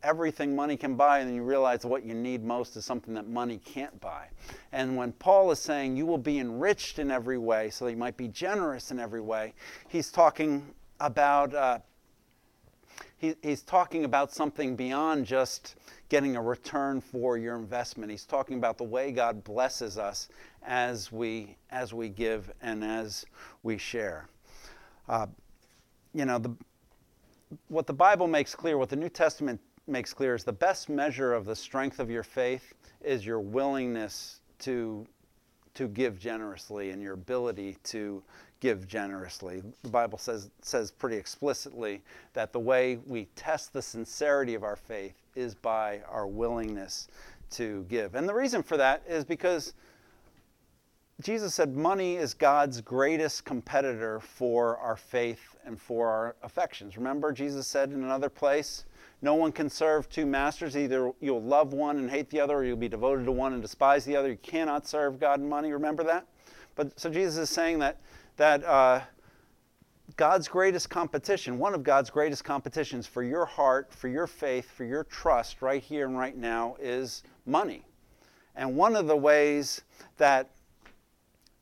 everything 0.03 0.55
money 0.55 0.77
can 0.77 0.94
buy, 0.94 1.18
and 1.18 1.29
then 1.29 1.35
you 1.35 1.42
realize 1.42 1.85
what 1.85 2.05
you 2.05 2.14
need 2.14 2.44
most 2.44 2.77
is 2.77 2.85
something 2.85 3.14
that 3.14 3.29
money 3.29 3.59
can't 3.59 4.01
buy. 4.01 4.29
And 4.73 4.97
when 4.97 5.12
Paul 5.12 5.51
is 5.51 5.59
saying 5.59 5.97
you 5.97 6.07
will 6.07 6.18
be 6.18 6.38
enriched 6.38 6.99
in 6.99 7.11
every 7.11 7.38
way, 7.38 7.71
so 7.71 7.85
that 7.85 7.92
you 7.92 7.97
might 7.97 8.16
be 8.16 8.29
generous 8.29 8.90
in 8.90 8.99
every 8.99 9.21
way, 9.21 9.55
he's 9.88 10.11
talking 10.11 10.75
about 11.01 11.55
uh, 11.55 11.79
he, 13.19 13.35
he's 13.43 13.63
talking 13.63 14.05
about 14.05 14.33
something 14.33 14.77
beyond 14.77 15.27
just 15.27 15.75
getting 16.09 16.37
a 16.37 16.43
return 16.43 17.01
for 17.01 17.37
your 17.37 17.57
investment. 17.57 18.11
He's 18.11 18.25
talking 18.25 18.57
about 18.57 18.79
the 18.79 18.85
way 18.85 19.13
God 19.13 19.45
blesses 19.45 19.99
us 19.99 20.29
as 20.63 21.13
we 21.13 21.57
as 21.71 21.93
we 21.93 22.09
give 22.09 22.51
and 22.63 22.85
as 22.85 23.27
we 23.63 23.77
share. 23.77 24.29
Uh, 25.09 25.27
you 26.15 26.25
know, 26.25 26.39
the, 26.39 26.55
what 27.69 27.87
the 27.87 27.93
Bible 27.93 28.27
makes 28.27 28.55
clear, 28.55 28.79
what 28.79 28.89
the 28.89 28.97
New 28.97 29.09
Testament 29.09 29.61
makes 29.87 30.13
clear, 30.15 30.35
is 30.35 30.45
the 30.45 30.53
best 30.53 30.89
measure 30.89 31.33
of 31.35 31.45
the 31.45 31.57
strength 31.57 31.99
of 31.99 32.11
your 32.11 32.23
faith 32.23 32.75
is 33.01 33.27
your 33.27 33.41
willingness 33.41 34.41
to 34.61 35.07
to 35.75 35.87
give 35.87 36.19
generously 36.19 36.91
and 36.91 37.01
your 37.01 37.15
ability 37.15 37.77
to 37.85 38.23
give 38.61 38.88
generously. 38.88 39.62
The 39.83 39.88
Bible 39.88 40.18
says, 40.18 40.51
says 40.62 40.90
pretty 40.90 41.16
explicitly 41.16 42.03
that 42.33 42.53
the 42.53 42.61
way 42.61 42.99
we 43.07 43.27
test 43.37 43.73
the 43.73 43.83
sincerity 43.83 44.55
of 44.55 44.64
our 44.64 44.77
faith 44.77 45.14
is 45.35 45.55
by 45.55 46.01
our 46.09 46.27
willingness 46.27 47.09
to 47.51 47.85
give. 47.88 48.14
And 48.14 48.29
the 48.29 48.35
reason 48.35 48.62
for 48.62 48.77
that 48.77 49.03
is 49.09 49.25
because 49.25 49.75
Jesus 51.21 51.55
said 51.55 51.77
money 51.77 52.16
is 52.16 52.33
God's 52.33 52.81
greatest 52.81 53.44
competitor 53.44 54.21
for 54.21 54.77
our 54.79 54.97
faith 54.97 55.57
and 55.64 55.81
for 55.81 56.09
our 56.09 56.37
affections. 56.42 56.97
Remember, 56.97 57.33
Jesus 57.33 57.66
said 57.66 57.90
in 57.90 58.05
another 58.05 58.29
place, 58.29 58.85
no 59.21 59.35
one 59.35 59.51
can 59.51 59.68
serve 59.68 60.09
two 60.09 60.27
masters. 60.27 60.77
Either 60.77 61.11
you'll 61.21 61.42
love 61.42 61.73
one 61.73 61.99
and 61.99 62.09
hate 62.09 62.31
the 62.31 62.38
other, 62.38 62.55
or 62.55 62.64
you'll 62.64 62.77
be 62.77 62.88
devoted 62.88 63.25
to 63.25 63.33
one 63.33 63.53
and 63.53 63.61
despise 63.61 64.05
the 64.05 64.14
other. 64.14 64.29
You 64.29 64.37
cannot 64.37 64.87
serve 64.87 65.18
God 65.18 65.40
and 65.40 65.49
money. 65.49 65.73
Remember 65.73 66.05
that? 66.05 66.25
But 66.77 66.99
so 66.99 67.11
Jesus 67.11 67.37
is 67.37 67.51
saying 67.51 67.81
that 67.81 67.99
that 68.38 68.64
uh, 68.64 69.03
God's 70.16 70.48
greatest 70.48 70.88
competition, 70.88 71.59
one 71.59 71.74
of 71.74 71.83
God's 71.83 72.09
greatest 72.09 72.44
competitions 72.44 73.07
for 73.07 73.22
your 73.22 73.44
heart, 73.44 73.92
for 73.92 74.09
your 74.09 74.27
faith, 74.27 74.70
for 74.70 74.85
your 74.85 75.05
trust 75.05 75.61
right 75.61 75.83
here 75.83 76.07
and 76.07 76.16
right 76.16 76.37
now 76.37 76.77
is 76.81 77.22
money. 77.46 77.85
And 78.57 78.74
one 78.77 78.96
of 78.96 79.07
the 79.07 79.16
ways 79.16 79.83
that, 80.16 80.51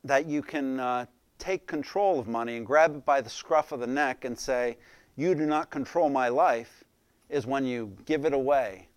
that 0.03 0.25
you 0.25 0.41
can 0.41 0.79
uh, 0.79 1.05
take 1.37 1.67
control 1.67 2.19
of 2.19 2.27
money 2.27 2.57
and 2.57 2.65
grab 2.65 2.95
it 2.95 3.05
by 3.05 3.21
the 3.21 3.29
scruff 3.29 3.71
of 3.71 3.79
the 3.79 3.87
neck 3.87 4.23
and 4.23 4.37
say, 4.37 4.77
You 5.15 5.35
do 5.35 5.45
not 5.45 5.69
control 5.69 6.09
my 6.09 6.29
life, 6.29 6.83
is 7.29 7.45
when 7.45 7.65
you 7.65 7.95
give 8.05 8.25
it 8.25 8.33
away 8.33 8.87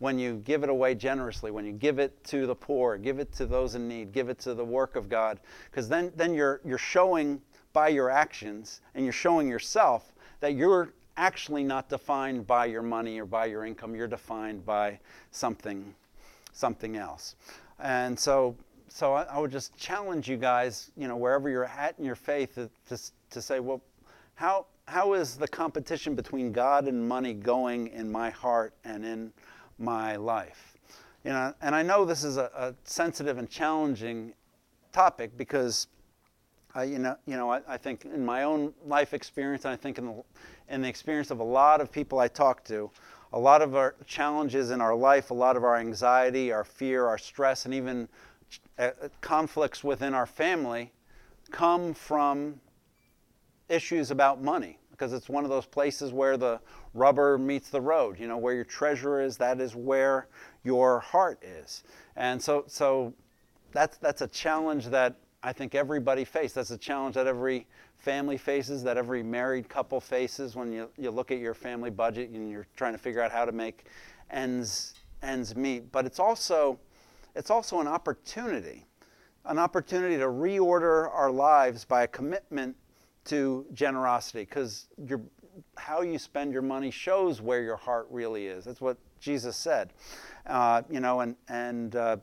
when 0.00 0.18
you 0.18 0.42
give 0.44 0.64
it 0.64 0.70
away 0.70 0.94
generously, 0.94 1.50
when 1.50 1.64
you 1.64 1.72
give 1.72 1.98
it 1.98 2.24
to 2.24 2.46
the 2.46 2.54
poor, 2.54 2.96
give 2.96 3.18
it 3.18 3.30
to 3.32 3.46
those 3.46 3.74
in 3.74 3.86
need, 3.86 4.12
give 4.12 4.30
it 4.30 4.38
to 4.40 4.54
the 4.54 4.64
work 4.64 4.96
of 4.96 5.08
God, 5.08 5.38
because 5.70 5.88
then, 5.88 6.10
then 6.16 6.34
you're, 6.34 6.60
you're 6.64 6.78
showing 6.78 7.40
by 7.74 7.88
your 7.88 8.10
actions 8.10 8.80
and 8.94 9.04
you're 9.04 9.12
showing 9.12 9.46
yourself 9.46 10.14
that 10.40 10.54
you're 10.54 10.94
actually 11.18 11.62
not 11.62 11.90
defined 11.90 12.46
by 12.46 12.64
your 12.64 12.82
money 12.82 13.20
or 13.20 13.26
by 13.26 13.44
your 13.44 13.66
income. 13.66 13.94
You're 13.94 14.08
defined 14.08 14.64
by 14.64 14.98
something, 15.32 15.94
something 16.52 16.96
else. 16.96 17.36
And 17.78 18.18
so, 18.18 18.56
so 18.88 19.12
I, 19.12 19.24
I 19.24 19.38
would 19.38 19.52
just 19.52 19.76
challenge 19.76 20.30
you 20.30 20.38
guys, 20.38 20.90
you 20.96 21.08
know, 21.08 21.16
wherever 21.16 21.50
you're 21.50 21.66
at 21.66 21.98
in 21.98 22.06
your 22.06 22.14
faith, 22.14 22.54
to, 22.54 22.70
to, 22.88 22.98
to 23.30 23.42
say, 23.42 23.60
well, 23.60 23.82
how, 24.34 24.64
how 24.88 25.12
is 25.12 25.36
the 25.36 25.46
competition 25.46 26.14
between 26.14 26.52
God 26.52 26.88
and 26.88 27.06
money 27.06 27.34
going 27.34 27.88
in 27.88 28.10
my 28.10 28.30
heart 28.30 28.72
and 28.82 29.04
in 29.04 29.32
my 29.80 30.16
life? 30.16 30.76
You 31.24 31.30
know, 31.30 31.54
and 31.60 31.74
I 31.74 31.82
know 31.82 32.04
this 32.04 32.24
is 32.24 32.36
a, 32.36 32.50
a 32.54 32.74
sensitive 32.84 33.38
and 33.38 33.48
challenging 33.48 34.32
topic 34.92 35.36
because 35.36 35.88
uh, 36.76 36.82
you 36.82 36.98
know, 36.98 37.16
you 37.26 37.36
know, 37.36 37.50
I, 37.50 37.60
I, 37.66 37.76
think 37.76 38.04
in 38.04 38.24
my 38.24 38.44
own 38.44 38.72
life 38.86 39.12
experience, 39.12 39.64
and 39.64 39.72
I 39.72 39.76
think 39.76 39.98
in 39.98 40.06
the, 40.06 40.22
in 40.68 40.82
the 40.82 40.88
experience 40.88 41.32
of 41.32 41.40
a 41.40 41.44
lot 41.44 41.80
of 41.80 41.90
people 41.90 42.20
I 42.20 42.28
talk 42.28 42.62
to, 42.66 42.90
a 43.32 43.38
lot 43.38 43.60
of 43.60 43.74
our 43.74 43.96
challenges 44.06 44.70
in 44.70 44.80
our 44.80 44.94
life, 44.94 45.30
a 45.30 45.34
lot 45.34 45.56
of 45.56 45.64
our 45.64 45.76
anxiety, 45.76 46.52
our 46.52 46.62
fear, 46.62 47.06
our 47.06 47.18
stress, 47.18 47.64
and 47.64 47.74
even 47.74 48.08
uh, 48.78 48.90
conflicts 49.20 49.82
within 49.82 50.14
our 50.14 50.26
family 50.26 50.92
come 51.50 51.92
from 51.92 52.60
issues 53.68 54.10
about 54.10 54.42
money 54.42 54.78
because 54.90 55.12
it's 55.12 55.28
one 55.28 55.44
of 55.44 55.50
those 55.50 55.66
places 55.66 56.12
where 56.12 56.36
the 56.36 56.60
rubber 56.94 57.38
meets 57.38 57.70
the 57.70 57.80
road. 57.80 58.18
You 58.18 58.28
know, 58.28 58.36
where 58.36 58.54
your 58.54 58.64
treasure 58.64 59.20
is, 59.20 59.36
that 59.38 59.60
is 59.60 59.76
where 59.76 60.28
your 60.64 61.00
heart 61.00 61.42
is. 61.42 61.84
And 62.16 62.40
so, 62.40 62.64
so 62.66 63.14
that's, 63.72 63.96
that's 63.98 64.22
a 64.22 64.28
challenge 64.28 64.86
that 64.86 65.16
I 65.42 65.52
think 65.52 65.74
everybody 65.74 66.24
faces. 66.24 66.54
That's 66.54 66.70
a 66.70 66.78
challenge 66.78 67.14
that 67.14 67.26
every 67.26 67.66
family 67.96 68.36
faces, 68.36 68.82
that 68.82 68.96
every 68.96 69.22
married 69.22 69.68
couple 69.68 70.00
faces 70.00 70.56
when 70.56 70.72
you, 70.72 70.88
you 70.98 71.10
look 71.10 71.30
at 71.30 71.38
your 71.38 71.54
family 71.54 71.90
budget 71.90 72.30
and 72.30 72.50
you're 72.50 72.66
trying 72.76 72.92
to 72.92 72.98
figure 72.98 73.22
out 73.22 73.30
how 73.30 73.44
to 73.44 73.52
make 73.52 73.86
ends 74.30 74.94
ends 75.22 75.54
meet. 75.54 75.92
But 75.92 76.06
it's 76.06 76.18
also 76.18 76.78
it's 77.34 77.50
also 77.50 77.80
an 77.80 77.86
opportunity, 77.86 78.86
an 79.44 79.58
opportunity 79.58 80.16
to 80.16 80.26
reorder 80.26 81.10
our 81.14 81.30
lives 81.30 81.84
by 81.84 82.02
a 82.02 82.08
commitment 82.08 82.76
to 83.26 83.66
generosity, 83.72 84.40
because 84.40 84.88
how 85.80 86.02
you 86.02 86.18
spend 86.18 86.52
your 86.52 86.62
money 86.62 86.90
shows 86.90 87.40
where 87.40 87.62
your 87.62 87.76
heart 87.76 88.06
really 88.10 88.46
is. 88.46 88.64
That's 88.64 88.80
what 88.80 88.98
Jesus 89.18 89.56
said, 89.56 89.92
uh, 90.46 90.82
you 90.90 91.00
know, 91.00 91.20
and 91.20 91.36
and 91.48 91.96
uh, 91.96 92.16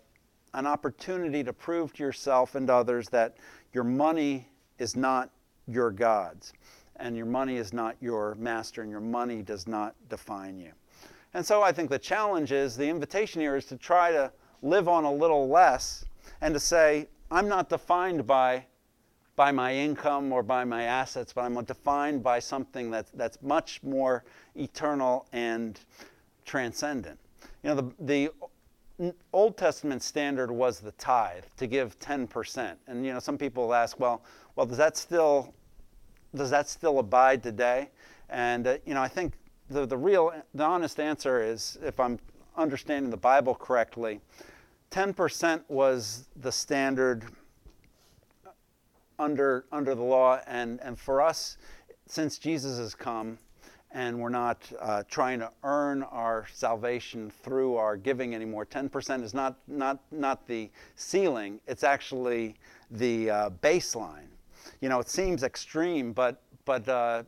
an 0.54 0.66
opportunity 0.66 1.44
to 1.44 1.54
prove 1.54 1.94
to 1.94 2.04
yourself 2.04 2.56
and 2.56 2.70
others 2.70 3.10
that 3.10 3.38
your 3.74 3.84
money 3.84 4.48
is 4.80 4.96
not 4.96 5.30
your 5.68 5.92
God's 5.92 6.54
and 7.00 7.16
your 7.16 7.26
money 7.26 7.58
is 7.58 7.74
not 7.74 7.96
your 8.00 8.36
master 8.36 8.82
and 8.82 8.90
your 8.90 9.02
money 9.02 9.42
does 9.42 9.68
not 9.68 9.96
define 10.10 10.58
you. 10.58 10.72
And 11.34 11.46
so 11.46 11.62
I 11.62 11.72
think 11.72 11.90
the 11.90 12.00
challenge 12.00 12.52
is 12.52 12.76
the 12.76 12.88
invitation 12.88 13.42
here 13.42 13.56
is 13.56 13.66
to 13.66 13.78
try 13.78 14.12
to 14.12 14.32
live 14.62 14.88
on 14.88 15.04
a 15.04 15.12
little 15.12 15.48
less 15.48 16.06
and 16.42 16.54
to 16.54 16.60
say, 16.60 17.08
I'm 17.30 17.48
not 17.48 17.70
defined 17.70 18.26
by, 18.26 18.66
by 19.38 19.52
my 19.52 19.74
income 19.74 20.34
or 20.34 20.44
by 20.44 20.66
my 20.66 20.84
assets, 20.84 21.32
but 21.32 21.44
I'm 21.44 21.64
defined 21.64 22.24
by 22.24 22.40
something 22.40 22.92
that's, 22.92 23.12
that's 23.12 23.42
much 23.42 23.82
more 23.84 24.26
eternal 24.56 25.28
and 25.32 25.80
transcendent. 26.44 27.20
You 27.64 27.70
know, 27.70 27.76
the, 27.76 28.32
the 29.00 29.14
Old 29.32 29.56
Testament 29.56 30.02
standard 30.02 30.50
was 30.50 30.80
the 30.80 30.92
tithe 30.94 31.44
to 31.58 31.68
give 31.68 32.00
10%. 32.00 32.76
And 32.88 33.06
you 33.06 33.14
know, 33.14 33.20
some 33.20 33.38
people 33.38 33.74
ask, 33.76 34.00
well, 34.00 34.24
well, 34.56 34.66
does 34.66 34.78
that 34.78 34.98
still 34.98 35.54
does 36.36 36.50
that 36.50 36.68
still 36.68 37.00
abide 37.00 37.42
today? 37.42 37.90
And 38.30 38.68
uh, 38.68 38.78
you 38.86 38.94
know, 38.94 39.02
I 39.02 39.08
think 39.08 39.34
the 39.70 39.86
the 39.86 39.98
real 39.98 40.34
the 40.56 40.64
honest 40.64 41.00
answer 41.00 41.42
is, 41.44 41.78
if 41.84 42.00
I'm 42.00 42.20
understanding 42.56 43.12
the 43.12 43.18
Bible 43.18 43.54
correctly, 43.54 44.20
10% 44.92 45.62
was 45.68 46.28
the 46.36 46.52
standard 46.52 47.26
under 49.20 49.66
under 49.72 49.96
the 49.96 50.04
law, 50.04 50.40
and 50.48 50.80
and 50.82 51.00
for 51.00 51.22
us, 51.22 51.58
since 52.08 52.38
Jesus 52.38 52.78
has 52.78 52.96
come, 52.96 53.38
and 53.92 54.20
we're 54.20 54.30
not 54.30 54.62
uh, 54.80 55.04
trying 55.10 55.40
to 55.40 55.52
earn 55.64 56.04
our 56.04 56.46
salvation 56.54 57.32
through 57.44 57.76
our 57.76 57.96
giving 57.96 58.36
anymore. 58.36 58.66
10% 58.66 59.24
is 59.24 59.34
not, 59.34 59.58
not, 59.68 60.00
not 60.12 60.46
the 60.48 60.70
ceiling, 60.96 61.60
it's 61.68 61.84
actually 61.84 62.56
the 62.92 63.30
uh, 63.30 63.50
baseline. 63.62 64.28
You 64.82 64.90
know, 64.90 65.00
it 65.00 65.10
seems 65.10 65.44
extreme, 65.44 66.12
but, 66.12 66.42
but, 66.66 66.88
uh, 66.88 67.24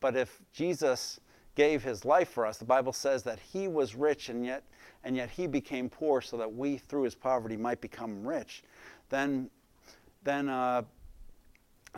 but 0.00 0.16
if 0.16 0.40
Jesus 0.52 1.20
gave 1.56 1.82
his 1.82 2.04
life 2.04 2.30
for 2.30 2.46
us, 2.46 2.58
the 2.58 2.64
Bible 2.64 2.92
says 2.92 3.22
that 3.24 3.38
he 3.38 3.68
was 3.68 3.94
rich 3.94 4.28
and 4.28 4.44
yet, 4.44 4.64
and 5.02 5.16
yet 5.16 5.30
he 5.30 5.46
became 5.46 5.88
poor 5.88 6.20
so 6.20 6.36
that 6.36 6.52
we, 6.52 6.78
through 6.78 7.02
his 7.02 7.14
poverty, 7.14 7.56
might 7.56 7.80
become 7.80 8.26
rich, 8.26 8.62
then, 9.10 9.50
then, 10.22 10.48
uh, 10.48 10.82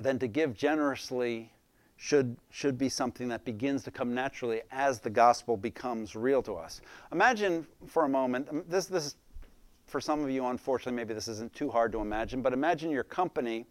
then 0.00 0.18
to 0.18 0.28
give 0.28 0.54
generously 0.54 1.52
should, 1.96 2.36
should 2.50 2.76
be 2.76 2.88
something 2.88 3.28
that 3.28 3.44
begins 3.44 3.82
to 3.84 3.90
come 3.90 4.14
naturally 4.14 4.62
as 4.70 5.00
the 5.00 5.10
gospel 5.10 5.56
becomes 5.56 6.14
real 6.14 6.42
to 6.42 6.54
us. 6.54 6.80
Imagine 7.12 7.66
for 7.86 8.04
a 8.04 8.08
moment, 8.08 8.48
um, 8.50 8.64
this, 8.68 8.86
this 8.86 9.16
for 9.86 10.00
some 10.00 10.22
of 10.22 10.30
you, 10.30 10.44
unfortunately, 10.46 10.96
maybe 10.96 11.14
this 11.14 11.28
isn't 11.28 11.54
too 11.54 11.70
hard 11.70 11.92
to 11.92 12.00
imagine, 12.00 12.42
but 12.42 12.52
imagine 12.52 12.90
your 12.90 13.04
company 13.04 13.66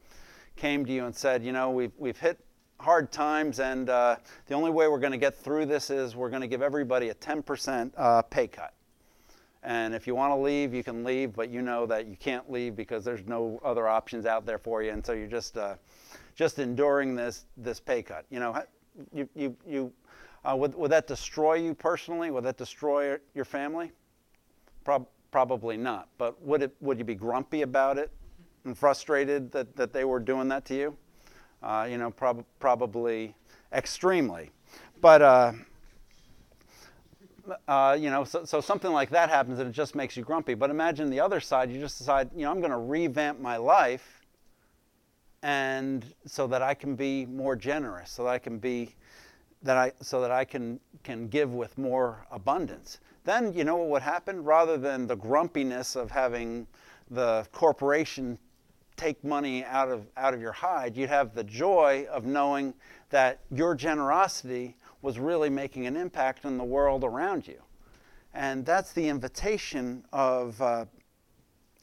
came 0.56 0.86
to 0.86 0.92
you 0.92 1.06
and 1.06 1.16
said, 1.16 1.44
you 1.44 1.52
know, 1.52 1.70
we've, 1.70 1.92
we've 1.98 2.18
hit 2.18 2.40
hard 2.80 3.12
times, 3.12 3.60
and 3.60 3.90
uh, 3.90 4.16
the 4.48 4.54
only 4.54 4.72
way 4.72 4.88
we're 4.88 5.00
going 5.00 5.12
to 5.12 5.18
get 5.18 5.36
through 5.36 5.66
this 5.66 5.90
is 5.90 6.16
we're 6.16 6.30
going 6.30 6.42
to 6.42 6.48
give 6.48 6.62
everybody 6.62 7.10
a 7.10 7.16
10% 7.16 7.92
uh, 7.98 8.22
pay 8.24 8.48
cut. 8.48 8.74
And 9.64 9.96
if 9.96 10.06
you 10.06 10.14
want 10.14 10.32
to 10.32 10.36
leave, 10.36 10.74
you 10.74 10.84
can 10.84 11.04
leave, 11.04 11.34
but 11.34 11.50
you 11.50 11.62
know 11.62 11.86
that 11.88 12.08
you 12.08 12.16
can't 12.16 12.52
leave 12.52 12.76
because 12.76 13.04
there's 13.04 13.26
no 13.26 13.60
other 13.64 13.88
options 13.88 14.26
out 14.26 14.46
there 14.46 14.60
for 14.60 14.84
you, 14.84 14.92
and 14.92 15.06
so 15.06 15.14
you're 15.14 15.28
just 15.28 15.58
uh, 15.58 15.76
just 16.36 16.60
enduring 16.60 17.16
this 17.16 17.46
this 17.58 17.80
pay 17.80 18.04
cut. 18.04 18.26
You 18.30 18.40
know, 18.40 18.64
you 19.14 19.30
you 19.36 19.56
you 19.66 19.94
uh, 20.44 20.56
would 20.56 20.76
would 20.76 20.92
that 20.92 21.08
destroy 21.08 21.56
you 21.56 21.74
personally? 21.74 22.32
Would 22.32 22.44
that 22.44 22.58
destroy 22.58 23.18
your 23.34 23.46
family? 23.46 23.92
Pro- 24.84 25.08
probably 25.32 25.78
not. 25.78 26.10
But 26.18 26.42
would 26.42 26.62
it 26.62 26.76
would 26.82 27.00
you 27.00 27.06
be 27.06 27.16
grumpy 27.16 27.62
about 27.62 27.98
it 27.98 28.12
and 28.66 28.78
frustrated 28.78 29.52
that, 29.52 29.76
that 29.76 29.94
they 29.94 30.06
were 30.06 30.20
doing 30.20 30.48
that 30.50 30.66
to 30.66 30.76
you? 30.76 30.98
Uh, 31.64 31.88
you 31.90 31.98
know, 31.98 32.12
prob- 32.12 32.46
probably 32.60 33.34
extremely. 33.72 34.52
But 35.02 35.22
uh, 35.22 35.54
uh, 37.68 37.98
you 38.00 38.10
know, 38.10 38.24
so, 38.24 38.44
so 38.46 38.62
something 38.62 38.92
like 38.92 39.10
that 39.10 39.30
happens 39.30 39.60
and 39.60 39.70
it 39.70 39.74
just 39.74 39.96
makes 39.96 40.18
you 40.18 40.24
grumpy. 40.24 40.54
But 40.54 40.70
imagine 40.70 41.10
the 41.10 41.20
other 41.20 41.40
side, 41.40 41.72
you 41.72 41.80
just 41.80 41.98
decide, 41.98 42.30
you 42.36 42.44
know, 42.44 42.52
I'm 42.52 42.60
going 42.60 42.72
to 42.72 42.78
revamp 42.78 43.40
my 43.40 43.58
life 43.58 44.15
and 45.46 46.04
so 46.26 46.48
that 46.48 46.64
I 46.64 46.74
can 46.74 46.96
be 46.96 47.28
more 47.28 47.56
generous, 47.56 48.10
so 48.10 48.24
that 48.24 48.32
I 48.32 48.40
can 48.40 48.58
be 48.58 48.96
that 49.62 49.78
I 49.78 49.92
so 50.02 50.20
that 50.22 50.32
I 50.32 50.44
can 50.44 50.80
can 51.04 51.28
give 51.28 51.54
with 51.54 51.78
more 51.78 52.26
abundance. 52.32 53.00
Then 53.26 53.54
you 53.54 53.64
know 53.64 53.76
what 53.76 53.90
would 53.90 54.02
happen? 54.02 54.44
Rather 54.44 54.76
than 54.76 55.06
the 55.06 55.16
grumpiness 55.16 55.96
of 55.96 56.10
having 56.10 56.66
the 57.12 57.46
corporation 57.52 58.40
take 58.98 59.24
money 59.24 59.64
out 59.66 59.90
of 59.92 60.08
out 60.18 60.34
of 60.34 60.42
your 60.42 60.52
hide, 60.52 60.98
you'd 60.98 61.10
have 61.10 61.36
the 61.36 61.44
joy 61.44 62.08
of 62.10 62.26
knowing 62.26 62.74
that 63.12 63.42
your 63.52 63.76
generosity 63.76 64.76
was 65.04 65.20
really 65.20 65.52
making 65.52 65.86
an 65.86 65.96
impact 65.96 66.46
in 66.46 66.58
the 66.58 66.64
world 66.64 67.04
around 67.04 67.48
you. 67.48 67.62
And 68.34 68.66
that's 68.66 68.94
the 68.94 69.08
invitation 69.08 70.06
of, 70.12 70.60
uh, 70.60 70.86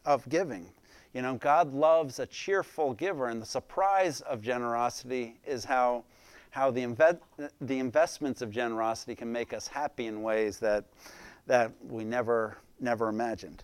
of 0.04 0.28
giving. 0.28 0.66
You 1.14 1.20
know, 1.20 1.34
God 1.34 1.74
loves 1.74 2.18
a 2.18 2.26
cheerful 2.26 2.94
giver, 2.94 3.28
and 3.28 3.40
the 3.40 3.46
surprise 3.46 4.22
of 4.22 4.40
generosity 4.40 5.38
is 5.46 5.64
how, 5.64 6.04
how 6.50 6.70
the, 6.70 7.18
the 7.60 7.78
investments 7.78 8.40
of 8.40 8.50
generosity 8.50 9.14
can 9.14 9.30
make 9.30 9.52
us 9.52 9.66
happy 9.66 10.06
in 10.06 10.22
ways 10.22 10.58
that, 10.60 10.86
that 11.46 11.72
we 11.86 12.04
never, 12.04 12.56
never 12.80 13.08
imagined. 13.08 13.62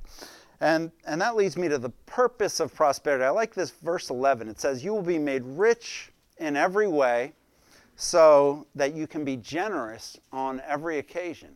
And, 0.60 0.90
and 1.06 1.20
that 1.22 1.36
leads 1.36 1.56
me 1.56 1.68
to 1.68 1.78
the 1.78 1.90
purpose 2.04 2.60
of 2.60 2.74
prosperity. 2.74 3.24
I 3.24 3.30
like 3.30 3.54
this 3.54 3.70
verse 3.70 4.10
11. 4.10 4.48
It 4.48 4.60
says, 4.60 4.84
You 4.84 4.92
will 4.92 5.02
be 5.02 5.18
made 5.18 5.44
rich 5.44 6.12
in 6.36 6.56
every 6.56 6.88
way 6.88 7.32
so 7.96 8.66
that 8.74 8.94
you 8.94 9.06
can 9.06 9.24
be 9.24 9.36
generous 9.36 10.18
on 10.32 10.60
every 10.66 10.98
occasion. 10.98 11.54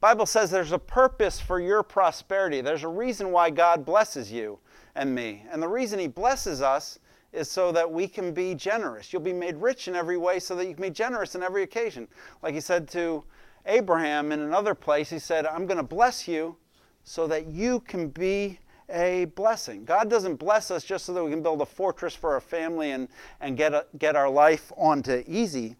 Bible 0.00 0.26
says 0.26 0.50
there's 0.50 0.72
a 0.72 0.78
purpose 0.78 1.38
for 1.38 1.60
your 1.60 1.82
prosperity. 1.82 2.60
There's 2.60 2.82
a 2.82 2.88
reason 2.88 3.30
why 3.30 3.50
God 3.50 3.84
blesses 3.84 4.32
you 4.32 4.58
and 4.94 5.14
me. 5.14 5.44
And 5.50 5.62
the 5.62 5.68
reason 5.68 5.98
He 5.98 6.06
blesses 6.06 6.62
us 6.62 6.98
is 7.32 7.50
so 7.50 7.72
that 7.72 7.90
we 7.90 8.06
can 8.06 8.32
be 8.32 8.54
generous. 8.54 9.12
You'll 9.12 9.22
be 9.22 9.32
made 9.32 9.56
rich 9.56 9.88
in 9.88 9.96
every 9.96 10.18
way 10.18 10.38
so 10.38 10.54
that 10.56 10.66
you 10.66 10.74
can 10.74 10.82
be 10.82 10.90
generous 10.90 11.34
in 11.34 11.42
every 11.42 11.62
occasion. 11.62 12.08
Like 12.42 12.54
He 12.54 12.60
said 12.60 12.88
to 12.90 13.24
Abraham 13.66 14.32
in 14.32 14.40
another 14.40 14.74
place, 14.74 15.10
He 15.10 15.18
said, 15.18 15.46
I'm 15.46 15.66
going 15.66 15.78
to 15.78 15.82
bless 15.82 16.28
you 16.28 16.56
so 17.04 17.26
that 17.26 17.46
you 17.46 17.80
can 17.80 18.08
be 18.08 18.58
a 18.88 19.24
blessing. 19.36 19.84
God 19.84 20.10
doesn't 20.10 20.36
bless 20.36 20.70
us 20.70 20.84
just 20.84 21.06
so 21.06 21.14
that 21.14 21.24
we 21.24 21.30
can 21.30 21.42
build 21.42 21.62
a 21.62 21.66
fortress 21.66 22.14
for 22.14 22.34
our 22.34 22.40
family 22.40 22.90
and, 22.90 23.08
and 23.40 23.56
get, 23.56 23.72
a, 23.72 23.86
get 23.98 24.16
our 24.16 24.28
life 24.28 24.70
onto 24.76 25.24
easy 25.26 25.76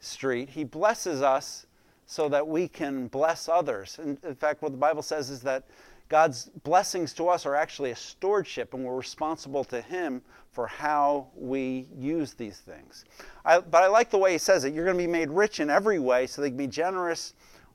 street. 0.00 0.50
He 0.50 0.64
blesses 0.64 1.22
us 1.22 1.66
so 2.06 2.28
that 2.28 2.46
we 2.46 2.68
can 2.68 3.08
bless 3.08 3.48
others. 3.48 3.98
And 3.98 4.18
in 4.24 4.34
fact, 4.34 4.62
what 4.62 4.72
the 4.72 4.78
Bible 4.78 5.02
says 5.02 5.30
is 5.30 5.40
that 5.40 5.64
God's 6.12 6.50
blessings 6.62 7.14
to 7.14 7.30
us 7.30 7.46
are 7.46 7.54
actually 7.54 7.90
a 7.90 7.96
stewardship, 7.96 8.74
and 8.74 8.84
we're 8.84 8.94
responsible 8.94 9.64
to 9.64 9.80
Him 9.80 10.20
for 10.50 10.66
how 10.66 11.28
we 11.34 11.88
use 11.96 12.34
these 12.34 12.58
things. 12.58 13.06
I, 13.46 13.60
but 13.60 13.82
I 13.82 13.86
like 13.86 14.10
the 14.10 14.18
way 14.18 14.32
He 14.32 14.38
says 14.38 14.66
it. 14.66 14.74
You're 14.74 14.84
going 14.84 14.98
to 14.98 15.02
be 15.02 15.10
made 15.10 15.30
rich 15.30 15.58
in 15.58 15.70
every 15.70 15.98
way 15.98 16.26
so 16.26 16.42
they 16.42 16.50
can 16.50 16.58
be 16.58 16.66
generous 16.66 17.32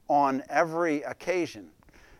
on 0.07 0.43
every 0.49 1.01
occasion. 1.01 1.71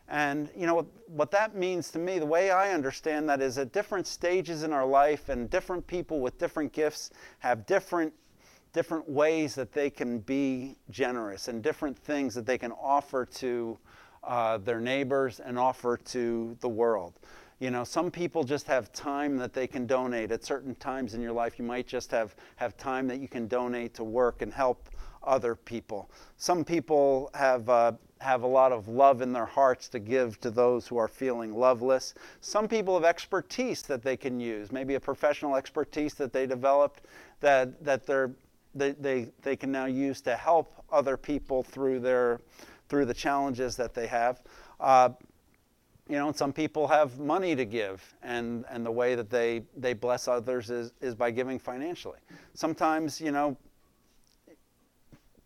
And 0.08 0.50
you 0.58 0.66
know 0.66 0.74
what, 0.74 0.88
what 1.06 1.30
that 1.30 1.54
means 1.54 1.92
to 1.92 2.00
me, 2.00 2.18
the 2.18 2.26
way 2.26 2.50
I 2.50 2.74
understand 2.74 3.30
that 3.30 3.40
is 3.40 3.60
at 3.60 3.72
different 3.72 4.08
stages 4.08 4.64
in 4.64 4.74
our 4.74 4.88
life 4.88 5.30
and 5.30 5.52
different 5.52 5.86
people 5.86 6.20
with 6.20 6.40
different 6.40 6.74
gifts 6.74 7.12
have 7.38 7.68
different 7.68 8.12
different 8.74 9.08
ways 9.08 9.56
that 9.56 9.72
they 9.72 9.90
can 9.90 10.20
be 10.20 10.78
generous 10.90 11.48
and 11.48 11.64
different 11.64 11.98
things 11.98 12.34
that 12.36 12.46
they 12.46 12.58
can 12.58 12.72
offer 12.72 13.26
to 13.26 13.78
uh, 14.28 14.58
their 14.58 14.80
neighbors 14.80 15.40
and 15.40 15.58
offer 15.58 15.98
to 15.98 16.56
the 16.60 16.70
world. 16.70 17.14
You 17.60 17.72
know, 17.72 17.84
some 17.84 18.12
people 18.12 18.44
just 18.44 18.68
have 18.68 18.92
time 18.92 19.38
that 19.38 19.54
they 19.54 19.66
can 19.66 19.88
donate. 19.88 20.32
At 20.32 20.44
certain 20.44 20.76
times 20.76 21.16
in 21.16 21.22
your 21.22 21.32
life, 21.32 21.58
you 21.58 21.66
might 21.66 21.88
just 21.88 22.12
have, 22.12 22.36
have 22.58 22.78
time 22.78 23.08
that 23.08 23.20
you 23.20 23.28
can 23.28 23.48
donate 23.48 23.96
to 23.96 24.04
work 24.04 24.44
and 24.44 24.54
help 24.54 24.90
other 25.24 25.56
people. 25.56 26.12
Some 26.38 26.64
people 26.64 27.32
have, 27.34 27.68
uh, 27.68 27.94
have 28.20 28.44
a 28.44 28.48
lot 28.48 28.72
of 28.72 28.88
love 28.88 29.22
in 29.22 29.34
their 29.34 29.46
hearts 29.46 29.90
to 29.90 30.00
give 30.00 30.40
to 30.42 30.52
those 30.52 30.88
who 30.88 30.98
are 30.98 31.08
feeling 31.08 31.56
loveless. 31.56 32.14
Some 32.42 32.68
people 32.68 32.94
have 32.94 33.04
expertise 33.04 33.82
that 33.84 34.04
they 34.04 34.18
can 34.18 34.40
use, 34.40 34.72
maybe 34.72 34.94
a 34.94 35.00
professional 35.00 35.56
expertise 35.56 36.14
that 36.16 36.34
they 36.34 36.46
developed 36.46 37.06
that, 37.40 37.84
that 37.84 38.06
they're, 38.06 38.32
they, 38.76 38.92
they, 38.92 39.30
they 39.42 39.56
can 39.56 39.72
now 39.72 39.86
use 39.86 40.22
to 40.22 40.36
help 40.36 40.74
other 40.92 41.18
people 41.18 41.64
through, 41.64 42.00
their, 42.00 42.40
through 42.90 43.06
the 43.06 43.14
challenges 43.14 43.76
that 43.76 43.94
they 43.94 44.08
have. 44.08 44.42
Uh, 44.80 45.10
you 46.10 46.16
know, 46.16 46.32
some 46.32 46.54
people 46.54 46.88
have 46.88 47.20
money 47.20 47.56
to 47.56 47.66
give, 47.66 48.16
and, 48.24 48.64
and 48.70 48.86
the 48.86 48.92
way 48.92 49.16
that 49.16 49.30
they, 49.30 49.64
they 49.76 49.94
bless 49.94 50.28
others 50.28 50.70
is, 50.70 50.94
is 51.02 51.16
by 51.16 51.32
giving 51.32 51.60
financially. 51.60 52.20
Sometimes, 52.54 53.20
you 53.20 53.32
know, 53.32 53.58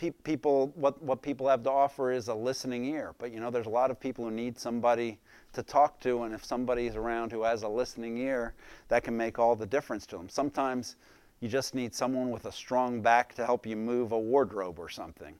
pe- 0.01 0.11
people 0.11 0.71
what, 0.75 1.01
what 1.01 1.21
people 1.21 1.47
have 1.47 1.63
to 1.63 1.69
offer 1.69 2.11
is 2.11 2.27
a 2.27 2.33
listening 2.33 2.85
ear 2.85 3.13
but 3.19 3.31
you 3.31 3.39
know 3.39 3.51
there's 3.51 3.67
a 3.67 3.69
lot 3.69 3.91
of 3.91 3.99
people 3.99 4.25
who 4.25 4.31
need 4.31 4.57
somebody 4.57 5.19
to 5.53 5.61
talk 5.61 5.99
to 5.99 6.23
and 6.23 6.33
if 6.33 6.43
somebody's 6.43 6.95
around 6.95 7.31
who 7.31 7.43
has 7.43 7.61
a 7.61 7.67
listening 7.67 8.17
ear 8.17 8.55
that 8.87 9.03
can 9.03 9.15
make 9.15 9.37
all 9.37 9.55
the 9.55 9.65
difference 9.65 10.07
to 10.07 10.17
them 10.17 10.27
sometimes 10.27 10.95
you 11.39 11.47
just 11.47 11.75
need 11.75 11.93
someone 11.93 12.31
with 12.31 12.45
a 12.45 12.51
strong 12.51 13.01
back 13.01 13.35
to 13.35 13.45
help 13.45 13.65
you 13.65 13.75
move 13.75 14.11
a 14.11 14.19
wardrobe 14.19 14.79
or 14.79 14.89
something 14.89 15.35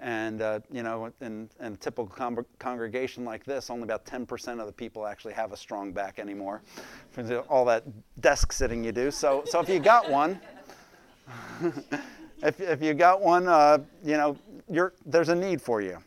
and 0.00 0.42
uh, 0.42 0.60
you 0.70 0.82
know 0.82 1.12
in, 1.20 1.48
in 1.60 1.72
a 1.72 1.76
typical 1.76 2.06
con- 2.06 2.44
congregation 2.58 3.24
like 3.24 3.44
this 3.44 3.70
only 3.70 3.84
about 3.84 4.04
10% 4.04 4.60
of 4.60 4.66
the 4.66 4.72
people 4.72 5.06
actually 5.06 5.34
have 5.34 5.52
a 5.52 5.56
strong 5.56 5.92
back 5.92 6.18
anymore 6.18 6.62
for 7.10 7.38
all 7.48 7.64
that 7.64 7.84
desk 8.20 8.52
sitting 8.52 8.82
you 8.84 8.92
do 8.92 9.10
so 9.10 9.42
so 9.46 9.60
if 9.60 9.68
you 9.68 9.78
got 9.78 10.10
one 10.10 10.40
if, 12.42 12.60
if 12.60 12.82
you 12.82 12.94
got 12.94 13.20
one, 13.20 13.48
uh, 13.48 13.78
you 14.04 14.16
know, 14.16 14.36
there's 15.06 15.28
a 15.28 15.34
need 15.34 15.60
for 15.60 15.80
you. 15.80 15.98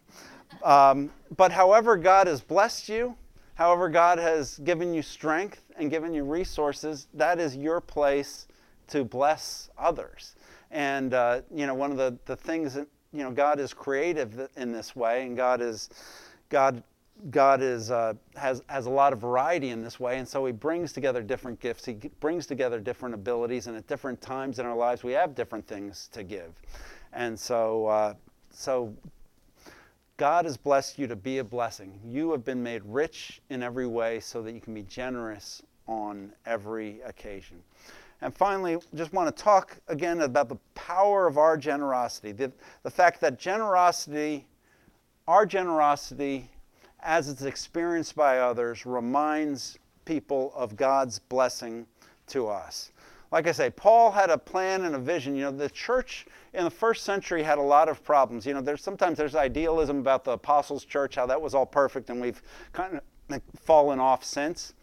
Um, 0.64 1.12
but 1.36 1.52
however 1.52 1.98
God 1.98 2.28
has 2.28 2.42
blessed 2.42 2.90
you, 2.90 3.16
however 3.56 3.90
God 3.90 4.20
has 4.20 4.60
given 4.60 4.94
you 4.94 5.02
strength 5.02 5.64
and 5.78 5.90
given 5.90 6.14
you 6.14 6.24
resources, 6.24 7.08
that 7.14 7.40
is 7.40 7.56
your 7.56 7.82
place 7.82 8.48
to 8.88 9.04
bless 9.04 9.70
others. 9.78 10.36
And, 10.72 11.14
uh, 11.14 11.42
you 11.54 11.66
know, 11.66 11.74
one 11.74 11.92
of 11.92 11.98
the, 11.98 12.18
the 12.26 12.36
things 12.36 12.74
that, 12.76 12.88
you 13.18 13.24
know, 13.24 13.32
God 13.32 13.60
is 13.60 13.74
creative 13.74 14.48
in 14.56 14.72
this 14.72 14.96
way, 14.96 15.26
and 15.26 15.36
God 15.36 15.62
is, 15.62 15.90
God 16.50 16.84
God 17.32 17.62
is, 17.62 17.90
uh, 17.90 18.14
has, 18.36 18.62
has 18.68 18.86
a 18.86 18.90
lot 18.92 19.12
of 19.12 19.20
variety 19.20 19.70
in 19.70 19.82
this 19.82 20.00
way, 20.00 20.20
and 20.20 20.28
so 20.28 20.46
He 20.46 20.52
brings 20.52 20.94
together 20.94 21.22
different 21.24 21.60
gifts. 21.60 21.86
He 21.86 21.94
brings 22.20 22.46
together 22.46 22.80
different 22.80 23.16
abilities, 23.16 23.68
and 23.68 23.76
at 23.76 23.88
different 23.88 24.22
times 24.22 24.60
in 24.60 24.66
our 24.66 24.76
lives, 24.76 25.04
we 25.04 25.14
have 25.14 25.34
different 25.34 25.66
things 25.66 26.10
to 26.14 26.24
give. 26.24 26.62
And 27.14 27.38
so, 27.40 27.88
uh, 27.88 28.14
so 28.52 28.94
God 30.18 30.46
has 30.46 30.58
blessed 30.58 31.00
you 31.00 31.08
to 31.08 31.16
be 31.16 31.40
a 31.40 31.44
blessing. 31.44 32.00
You 32.06 32.32
have 32.32 32.46
been 32.46 32.62
made 32.62 32.84
rich 32.86 33.42
in 33.50 33.64
every 33.64 33.88
way 33.88 34.20
so 34.20 34.44
that 34.44 34.52
you 34.52 34.62
can 34.62 34.74
be 34.74 34.84
generous 34.84 35.64
on 35.88 36.34
every 36.46 37.02
occasion. 37.02 37.64
And 38.22 38.34
finally, 38.36 38.78
just 38.96 39.14
want 39.14 39.36
to 39.36 39.44
talk 39.44 39.78
again 39.88 40.22
about 40.22 40.50
the 40.50 40.58
power 40.74 41.28
of 41.28 41.38
our 41.38 41.56
generosity. 41.56 42.32
The, 42.32 42.52
the 42.84 42.90
fact 42.90 43.22
that 43.22 43.38
generosity, 43.38 44.48
our 45.28 45.46
generosity, 45.46 46.50
as 47.02 47.30
it's 47.30 47.44
experienced 47.44 48.16
by 48.16 48.40
others, 48.40 48.86
reminds 48.86 49.78
people 50.06 50.52
of 50.56 50.76
God's 50.76 51.20
blessing 51.20 51.86
to 52.28 52.48
us. 52.48 52.92
Like 53.32 53.48
I 53.48 53.52
say, 53.52 53.70
Paul 53.70 54.12
had 54.12 54.30
a 54.30 54.38
plan 54.38 54.86
and 54.86 54.96
a 54.96 55.00
vision. 55.00 55.36
You 55.36 55.44
know, 55.44 55.52
the 55.52 55.70
church 55.70 56.26
in 56.54 56.64
the 56.64 56.72
first 56.72 57.04
century 57.04 57.44
had 57.44 57.58
a 57.58 57.62
lot 57.62 57.90
of 57.90 58.04
problems. 58.04 58.46
You 58.46 58.54
know, 58.54 58.62
there's 58.62 58.82
sometimes 58.82 59.18
there's 59.18 59.36
idealism 59.36 60.00
about 60.00 60.24
the 60.24 60.32
apostles' 60.32 60.86
church, 60.86 61.16
how 61.16 61.26
that 61.26 61.42
was 61.42 61.54
all 61.54 61.66
perfect, 61.66 62.10
and 62.10 62.22
we've 62.22 62.42
kind 62.72 63.00
of 63.30 63.42
fallen 63.60 64.00
off 64.00 64.24
since. 64.24 64.74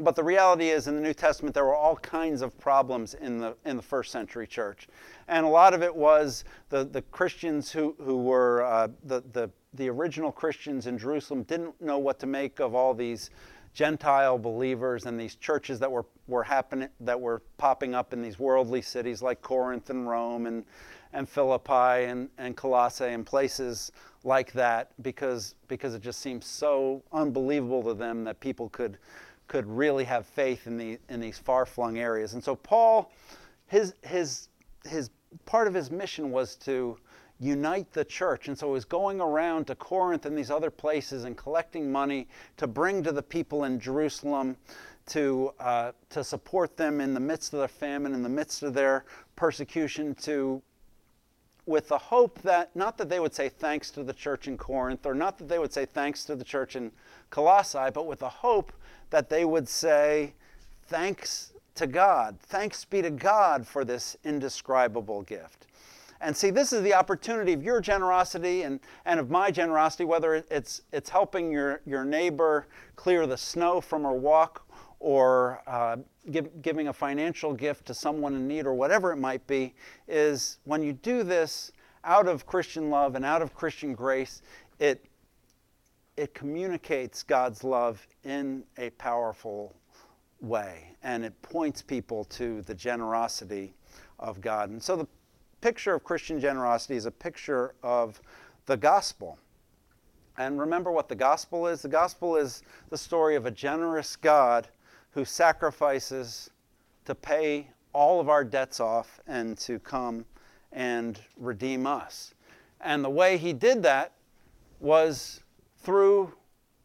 But 0.00 0.14
the 0.14 0.22
reality 0.22 0.68
is, 0.68 0.86
in 0.86 0.94
the 0.94 1.00
New 1.00 1.14
Testament, 1.14 1.54
there 1.54 1.64
were 1.64 1.74
all 1.74 1.96
kinds 1.96 2.40
of 2.40 2.56
problems 2.58 3.14
in 3.14 3.38
the 3.38 3.56
in 3.64 3.76
the 3.76 3.82
first 3.82 4.12
century 4.12 4.46
church, 4.46 4.86
and 5.26 5.44
a 5.44 5.48
lot 5.48 5.74
of 5.74 5.82
it 5.82 5.94
was 5.94 6.44
the 6.68 6.84
the 6.84 7.02
Christians 7.02 7.72
who 7.72 7.96
who 8.00 8.18
were 8.22 8.62
uh, 8.62 8.88
the 9.04 9.22
the 9.32 9.50
the 9.74 9.88
original 9.90 10.30
Christians 10.30 10.86
in 10.86 10.98
Jerusalem 10.98 11.42
didn't 11.42 11.80
know 11.80 11.98
what 11.98 12.18
to 12.20 12.26
make 12.26 12.60
of 12.60 12.74
all 12.74 12.94
these 12.94 13.30
Gentile 13.74 14.38
believers 14.38 15.06
and 15.06 15.20
these 15.20 15.36
churches 15.36 15.78
that 15.78 15.92
were, 15.92 16.04
were 16.26 16.42
happening 16.42 16.88
that 17.00 17.20
were 17.20 17.42
popping 17.58 17.94
up 17.94 18.12
in 18.12 18.22
these 18.22 18.38
worldly 18.38 18.82
cities 18.82 19.22
like 19.22 19.40
Corinth 19.40 19.90
and 19.90 20.08
Rome 20.08 20.46
and, 20.46 20.64
and 21.12 21.28
Philippi 21.28 22.06
and, 22.06 22.28
and 22.38 22.56
Colossae 22.56 23.04
and 23.04 23.24
places 23.24 23.92
like 24.24 24.52
that 24.52 24.90
because, 25.02 25.54
because 25.68 25.94
it 25.94 26.02
just 26.02 26.20
seemed 26.20 26.42
so 26.42 27.04
unbelievable 27.12 27.82
to 27.84 27.94
them 27.94 28.24
that 28.24 28.40
people 28.40 28.68
could, 28.70 28.98
could 29.48 29.66
really 29.66 30.04
have 30.04 30.26
faith 30.26 30.66
in, 30.66 30.76
the, 30.76 30.98
in 31.08 31.20
these 31.20 31.38
far-flung 31.38 31.98
areas. 31.98 32.34
And 32.34 32.44
so 32.44 32.54
Paul, 32.54 33.10
his, 33.66 33.94
his, 34.02 34.48
his 34.86 35.10
part 35.46 35.66
of 35.66 35.74
his 35.74 35.90
mission 35.90 36.30
was 36.30 36.54
to 36.56 36.98
unite 37.40 37.92
the 37.92 38.04
church. 38.04 38.48
And 38.48 38.58
so 38.58 38.66
he 38.66 38.72
was 38.72 38.84
going 38.84 39.20
around 39.20 39.66
to 39.68 39.74
Corinth 39.74 40.26
and 40.26 40.36
these 40.36 40.50
other 40.50 40.70
places 40.70 41.24
and 41.24 41.36
collecting 41.36 41.90
money 41.90 42.28
to 42.56 42.66
bring 42.66 43.02
to 43.04 43.12
the 43.12 43.22
people 43.22 43.64
in 43.64 43.80
Jerusalem 43.80 44.56
to, 45.06 45.52
uh, 45.58 45.92
to 46.10 46.22
support 46.22 46.76
them 46.76 47.00
in 47.00 47.14
the 47.14 47.20
midst 47.20 47.52
of 47.54 47.60
their 47.60 47.68
famine, 47.68 48.12
in 48.12 48.22
the 48.22 48.28
midst 48.28 48.62
of 48.62 48.74
their 48.74 49.04
persecution, 49.36 50.14
to 50.16 50.62
with 51.64 51.88
the 51.88 51.98
hope 51.98 52.40
that 52.40 52.74
not 52.74 52.96
that 52.96 53.10
they 53.10 53.20
would 53.20 53.34
say 53.34 53.46
thanks 53.48 53.90
to 53.90 54.02
the 54.02 54.12
church 54.12 54.48
in 54.48 54.56
Corinth 54.56 55.04
or 55.04 55.14
not 55.14 55.36
that 55.36 55.48
they 55.48 55.58
would 55.58 55.72
say 55.72 55.84
thanks 55.84 56.24
to 56.24 56.34
the 56.34 56.44
church 56.44 56.76
in 56.76 56.90
Colossae, 57.28 57.90
but 57.92 58.06
with 58.06 58.20
the 58.20 58.28
hope 58.28 58.72
that 59.10 59.28
they 59.28 59.44
would 59.44 59.68
say 59.68 60.34
thanks 60.86 61.52
to 61.74 61.86
God. 61.86 62.38
Thanks 62.40 62.84
be 62.84 63.02
to 63.02 63.10
God 63.10 63.66
for 63.66 63.84
this 63.84 64.16
indescribable 64.24 65.22
gift. 65.22 65.66
And 66.20 66.36
see, 66.36 66.50
this 66.50 66.72
is 66.72 66.82
the 66.82 66.94
opportunity 66.94 67.52
of 67.52 67.62
your 67.62 67.80
generosity 67.80 68.62
and, 68.62 68.80
and 69.04 69.20
of 69.20 69.30
my 69.30 69.50
generosity, 69.50 70.04
whether 70.04 70.44
it's, 70.50 70.82
it's 70.92 71.08
helping 71.08 71.52
your, 71.52 71.80
your 71.86 72.04
neighbor 72.04 72.66
clear 72.96 73.26
the 73.26 73.36
snow 73.36 73.80
from 73.80 74.02
her 74.02 74.12
walk 74.12 74.66
or 74.98 75.62
uh, 75.68 75.96
give, 76.32 76.60
giving 76.60 76.88
a 76.88 76.92
financial 76.92 77.54
gift 77.54 77.86
to 77.86 77.94
someone 77.94 78.34
in 78.34 78.48
need 78.48 78.66
or 78.66 78.74
whatever 78.74 79.12
it 79.12 79.16
might 79.16 79.46
be, 79.46 79.74
is 80.08 80.58
when 80.64 80.82
you 80.82 80.92
do 80.92 81.22
this 81.22 81.70
out 82.02 82.26
of 82.26 82.46
Christian 82.46 82.90
love 82.90 83.14
and 83.14 83.24
out 83.24 83.40
of 83.40 83.54
Christian 83.54 83.94
grace, 83.94 84.42
it, 84.80 85.04
it 86.18 86.34
communicates 86.34 87.22
God's 87.22 87.62
love 87.62 88.04
in 88.24 88.64
a 88.76 88.90
powerful 88.90 89.76
way 90.40 90.96
and 91.04 91.24
it 91.24 91.40
points 91.42 91.80
people 91.80 92.24
to 92.24 92.60
the 92.62 92.74
generosity 92.74 93.72
of 94.18 94.40
God. 94.40 94.70
And 94.70 94.82
so 94.82 94.96
the 94.96 95.06
picture 95.60 95.94
of 95.94 96.02
Christian 96.02 96.40
generosity 96.40 96.96
is 96.96 97.06
a 97.06 97.10
picture 97.12 97.74
of 97.84 98.20
the 98.66 98.76
gospel. 98.76 99.38
And 100.36 100.58
remember 100.58 100.90
what 100.90 101.08
the 101.08 101.14
gospel 101.14 101.68
is? 101.68 101.82
The 101.82 101.88
gospel 101.88 102.34
is 102.34 102.62
the 102.90 102.98
story 102.98 103.36
of 103.36 103.46
a 103.46 103.50
generous 103.52 104.16
God 104.16 104.66
who 105.12 105.24
sacrifices 105.24 106.50
to 107.04 107.14
pay 107.14 107.70
all 107.92 108.20
of 108.20 108.28
our 108.28 108.42
debts 108.42 108.80
off 108.80 109.20
and 109.28 109.56
to 109.58 109.78
come 109.78 110.24
and 110.72 111.20
redeem 111.36 111.86
us. 111.86 112.34
And 112.80 113.04
the 113.04 113.10
way 113.10 113.38
he 113.38 113.52
did 113.52 113.84
that 113.84 114.12
was 114.80 115.42
through 115.78 116.32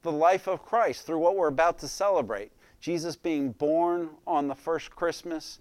the 0.01 0.12
life 0.12 0.47
of 0.47 0.63
Christ 0.63 1.06
through 1.06 1.19
what 1.19 1.36
we're 1.36 1.47
about 1.47 1.79
to 1.79 1.88
celebrate. 1.88 2.51
Jesus 2.79 3.15
being 3.15 3.51
born 3.51 4.10
on 4.27 4.47
the 4.47 4.56
first 4.56 4.91
Christmas, 4.91 5.60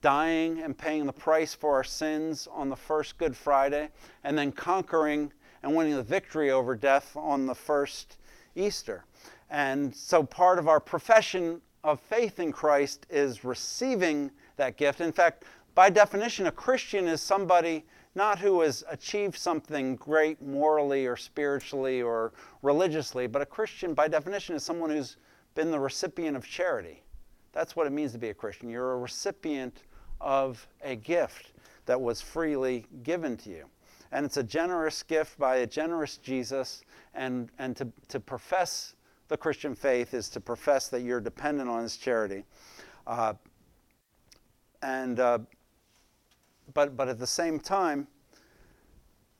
dying 0.00 0.60
and 0.60 0.76
paying 0.76 1.06
the 1.06 1.12
price 1.12 1.54
for 1.54 1.74
our 1.74 1.84
sins 1.84 2.48
on 2.50 2.68
the 2.68 2.76
first 2.76 3.16
Good 3.18 3.36
Friday, 3.36 3.90
and 4.24 4.36
then 4.36 4.50
conquering 4.50 5.32
and 5.62 5.74
winning 5.74 5.94
the 5.94 6.02
victory 6.02 6.50
over 6.50 6.74
death 6.74 7.16
on 7.16 7.46
the 7.46 7.54
first 7.54 8.16
Easter. 8.56 9.04
And 9.50 9.94
so 9.94 10.22
part 10.22 10.58
of 10.58 10.68
our 10.68 10.80
profession 10.80 11.60
of 11.84 12.00
faith 12.00 12.40
in 12.40 12.52
Christ 12.52 13.06
is 13.08 13.44
receiving 13.44 14.30
that 14.56 14.76
gift. 14.76 15.00
In 15.00 15.12
fact, 15.12 15.44
by 15.74 15.90
definition, 15.90 16.46
a 16.46 16.52
Christian 16.52 17.06
is 17.06 17.20
somebody 17.20 17.84
not 18.14 18.38
who 18.38 18.60
has 18.62 18.84
achieved 18.90 19.36
something 19.36 19.96
great 19.96 20.40
morally 20.42 21.06
or 21.06 21.16
spiritually 21.16 22.02
or 22.02 22.32
religiously, 22.62 23.26
but 23.26 23.42
a 23.42 23.46
Christian, 23.46 23.94
by 23.94 24.08
definition, 24.08 24.56
is 24.56 24.62
someone 24.62 24.90
who's 24.90 25.16
been 25.54 25.70
the 25.70 25.80
recipient 25.80 26.36
of 26.36 26.46
charity. 26.46 27.02
That's 27.52 27.74
what 27.74 27.86
it 27.86 27.90
means 27.90 28.12
to 28.12 28.18
be 28.18 28.28
a 28.28 28.34
Christian. 28.34 28.68
You're 28.68 28.92
a 28.92 28.98
recipient 28.98 29.82
of 30.20 30.66
a 30.82 30.96
gift 30.96 31.52
that 31.86 32.00
was 32.00 32.20
freely 32.20 32.86
given 33.02 33.36
to 33.38 33.50
you. 33.50 33.64
And 34.12 34.24
it's 34.24 34.36
a 34.36 34.42
generous 34.42 35.02
gift 35.02 35.38
by 35.38 35.56
a 35.56 35.66
generous 35.66 36.16
Jesus. 36.16 36.82
And, 37.14 37.50
and 37.58 37.76
to, 37.76 37.88
to 38.08 38.20
profess 38.20 38.94
the 39.28 39.36
Christian 39.36 39.74
faith 39.74 40.14
is 40.14 40.28
to 40.30 40.40
profess 40.40 40.88
that 40.88 41.02
you're 41.02 41.20
dependent 41.20 41.68
on 41.68 41.82
his 41.82 41.96
charity. 41.96 42.44
Uh, 43.06 43.34
and 44.82 45.20
uh, 45.20 45.38
but, 46.74 46.96
but 46.96 47.08
at 47.08 47.18
the 47.18 47.26
same 47.26 47.58
time, 47.58 48.06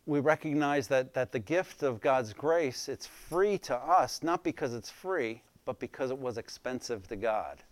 we 0.06 0.20
recognize 0.20 0.88
that, 0.88 1.12
that 1.12 1.32
the 1.32 1.38
gift 1.38 1.82
of 1.82 2.00
God's 2.00 2.32
grace, 2.32 2.88
it's 2.88 3.06
free 3.06 3.58
to 3.58 3.76
us, 3.76 4.22
not 4.22 4.42
because 4.42 4.74
it's 4.74 4.90
free, 4.90 5.42
but 5.66 5.78
because 5.78 6.10
it 6.10 6.18
was 6.18 6.38
expensive 6.38 7.06
to 7.08 7.16
God. 7.16 7.62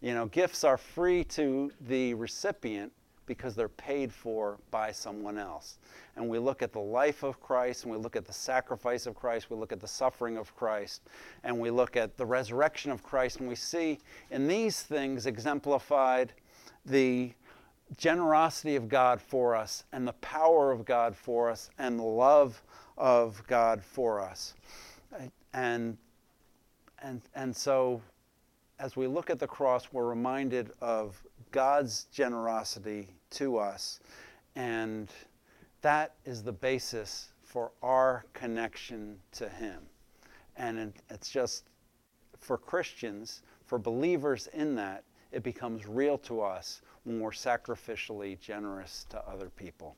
You 0.00 0.14
know, 0.14 0.26
gifts 0.26 0.64
are 0.64 0.78
free 0.78 1.24
to 1.24 1.70
the 1.86 2.14
recipient 2.14 2.92
because 3.26 3.54
they're 3.54 3.68
paid 3.68 4.10
for 4.10 4.56
by 4.70 4.90
someone 4.90 5.36
else. 5.36 5.78
And 6.16 6.26
we 6.26 6.38
look 6.38 6.62
at 6.62 6.72
the 6.72 6.80
life 6.80 7.22
of 7.22 7.38
Christ, 7.40 7.84
and 7.84 7.92
we 7.92 7.98
look 7.98 8.16
at 8.16 8.24
the 8.24 8.32
sacrifice 8.32 9.06
of 9.06 9.14
Christ, 9.14 9.50
we 9.50 9.56
look 9.56 9.70
at 9.70 9.80
the 9.80 9.86
suffering 9.86 10.38
of 10.38 10.56
Christ, 10.56 11.02
and 11.44 11.60
we 11.60 11.70
look 11.70 11.96
at 11.96 12.16
the 12.16 12.24
resurrection 12.24 12.90
of 12.90 13.02
Christ, 13.02 13.40
and 13.40 13.48
we 13.48 13.54
see 13.54 13.98
in 14.30 14.48
these 14.48 14.82
things 14.82 15.26
exemplified 15.26 16.32
the 16.86 17.32
generosity 17.96 18.76
of 18.76 18.88
God 18.88 19.20
for 19.20 19.54
us 19.54 19.84
and 19.92 20.06
the 20.06 20.12
power 20.14 20.70
of 20.70 20.84
God 20.84 21.16
for 21.16 21.50
us 21.50 21.70
and 21.78 21.98
the 21.98 22.04
love 22.04 22.62
of 22.96 23.42
God 23.46 23.82
for 23.82 24.20
us. 24.20 24.54
And, 25.54 25.96
and, 27.02 27.22
and 27.34 27.56
so, 27.56 28.02
as 28.78 28.96
we 28.96 29.06
look 29.06 29.30
at 29.30 29.38
the 29.38 29.46
cross, 29.46 29.88
we're 29.92 30.08
reminded 30.08 30.70
of 30.80 31.20
God's 31.50 32.04
generosity 32.12 33.08
to 33.30 33.56
us. 33.56 34.00
And 34.54 35.08
that 35.80 36.14
is 36.24 36.42
the 36.42 36.52
basis 36.52 37.32
for 37.42 37.72
our 37.82 38.24
connection 38.34 39.16
to 39.32 39.48
Him. 39.48 39.80
And 40.56 40.78
it, 40.78 40.96
it's 41.10 41.30
just 41.30 41.64
for 42.38 42.58
Christians, 42.58 43.42
for 43.64 43.78
believers 43.78 44.48
in 44.52 44.74
that, 44.76 45.04
it 45.32 45.42
becomes 45.42 45.86
real 45.86 46.18
to 46.18 46.40
us 46.40 46.82
we're 47.08 47.30
sacrificially 47.30 48.38
generous 48.38 49.06
to 49.10 49.18
other 49.28 49.50
people. 49.50 49.96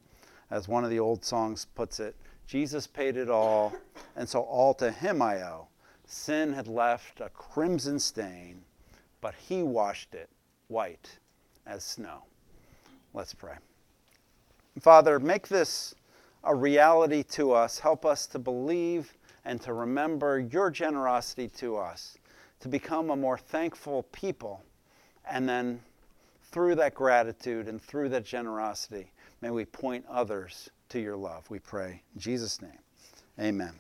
As 0.50 0.68
one 0.68 0.84
of 0.84 0.90
the 0.90 1.00
old 1.00 1.24
songs 1.24 1.66
puts 1.74 2.00
it, 2.00 2.16
Jesus 2.46 2.86
paid 2.86 3.16
it 3.16 3.30
all, 3.30 3.72
and 4.16 4.28
so 4.28 4.40
all 4.40 4.74
to 4.74 4.90
him 4.90 5.22
I 5.22 5.42
owe. 5.42 5.68
Sin 6.06 6.52
had 6.52 6.66
left 6.66 7.20
a 7.20 7.28
crimson 7.30 7.98
stain, 7.98 8.62
but 9.20 9.34
he 9.34 9.62
washed 9.62 10.14
it 10.14 10.28
white 10.68 11.18
as 11.66 11.84
snow. 11.84 12.24
Let's 13.14 13.34
pray. 13.34 13.54
Father, 14.80 15.18
make 15.18 15.48
this 15.48 15.94
a 16.44 16.54
reality 16.54 17.22
to 17.24 17.52
us. 17.52 17.78
Help 17.78 18.06
us 18.06 18.26
to 18.28 18.38
believe 18.38 19.16
and 19.44 19.60
to 19.60 19.72
remember 19.72 20.40
your 20.40 20.70
generosity 20.70 21.48
to 21.48 21.76
us, 21.76 22.18
to 22.60 22.68
become 22.68 23.10
a 23.10 23.16
more 23.16 23.38
thankful 23.38 24.04
people, 24.12 24.62
and 25.28 25.48
then 25.48 25.80
through 26.50 26.74
that 26.76 26.94
gratitude 26.94 27.68
and 27.68 27.80
through 27.80 28.08
that 28.10 28.24
generosity, 28.24 29.12
may 29.40 29.50
we 29.50 29.64
point 29.64 30.04
others 30.10 30.70
to 30.88 31.00
your 31.00 31.16
love. 31.16 31.48
We 31.50 31.58
pray. 31.58 32.02
In 32.14 32.20
Jesus' 32.20 32.60
name, 32.60 32.78
amen. 33.38 33.74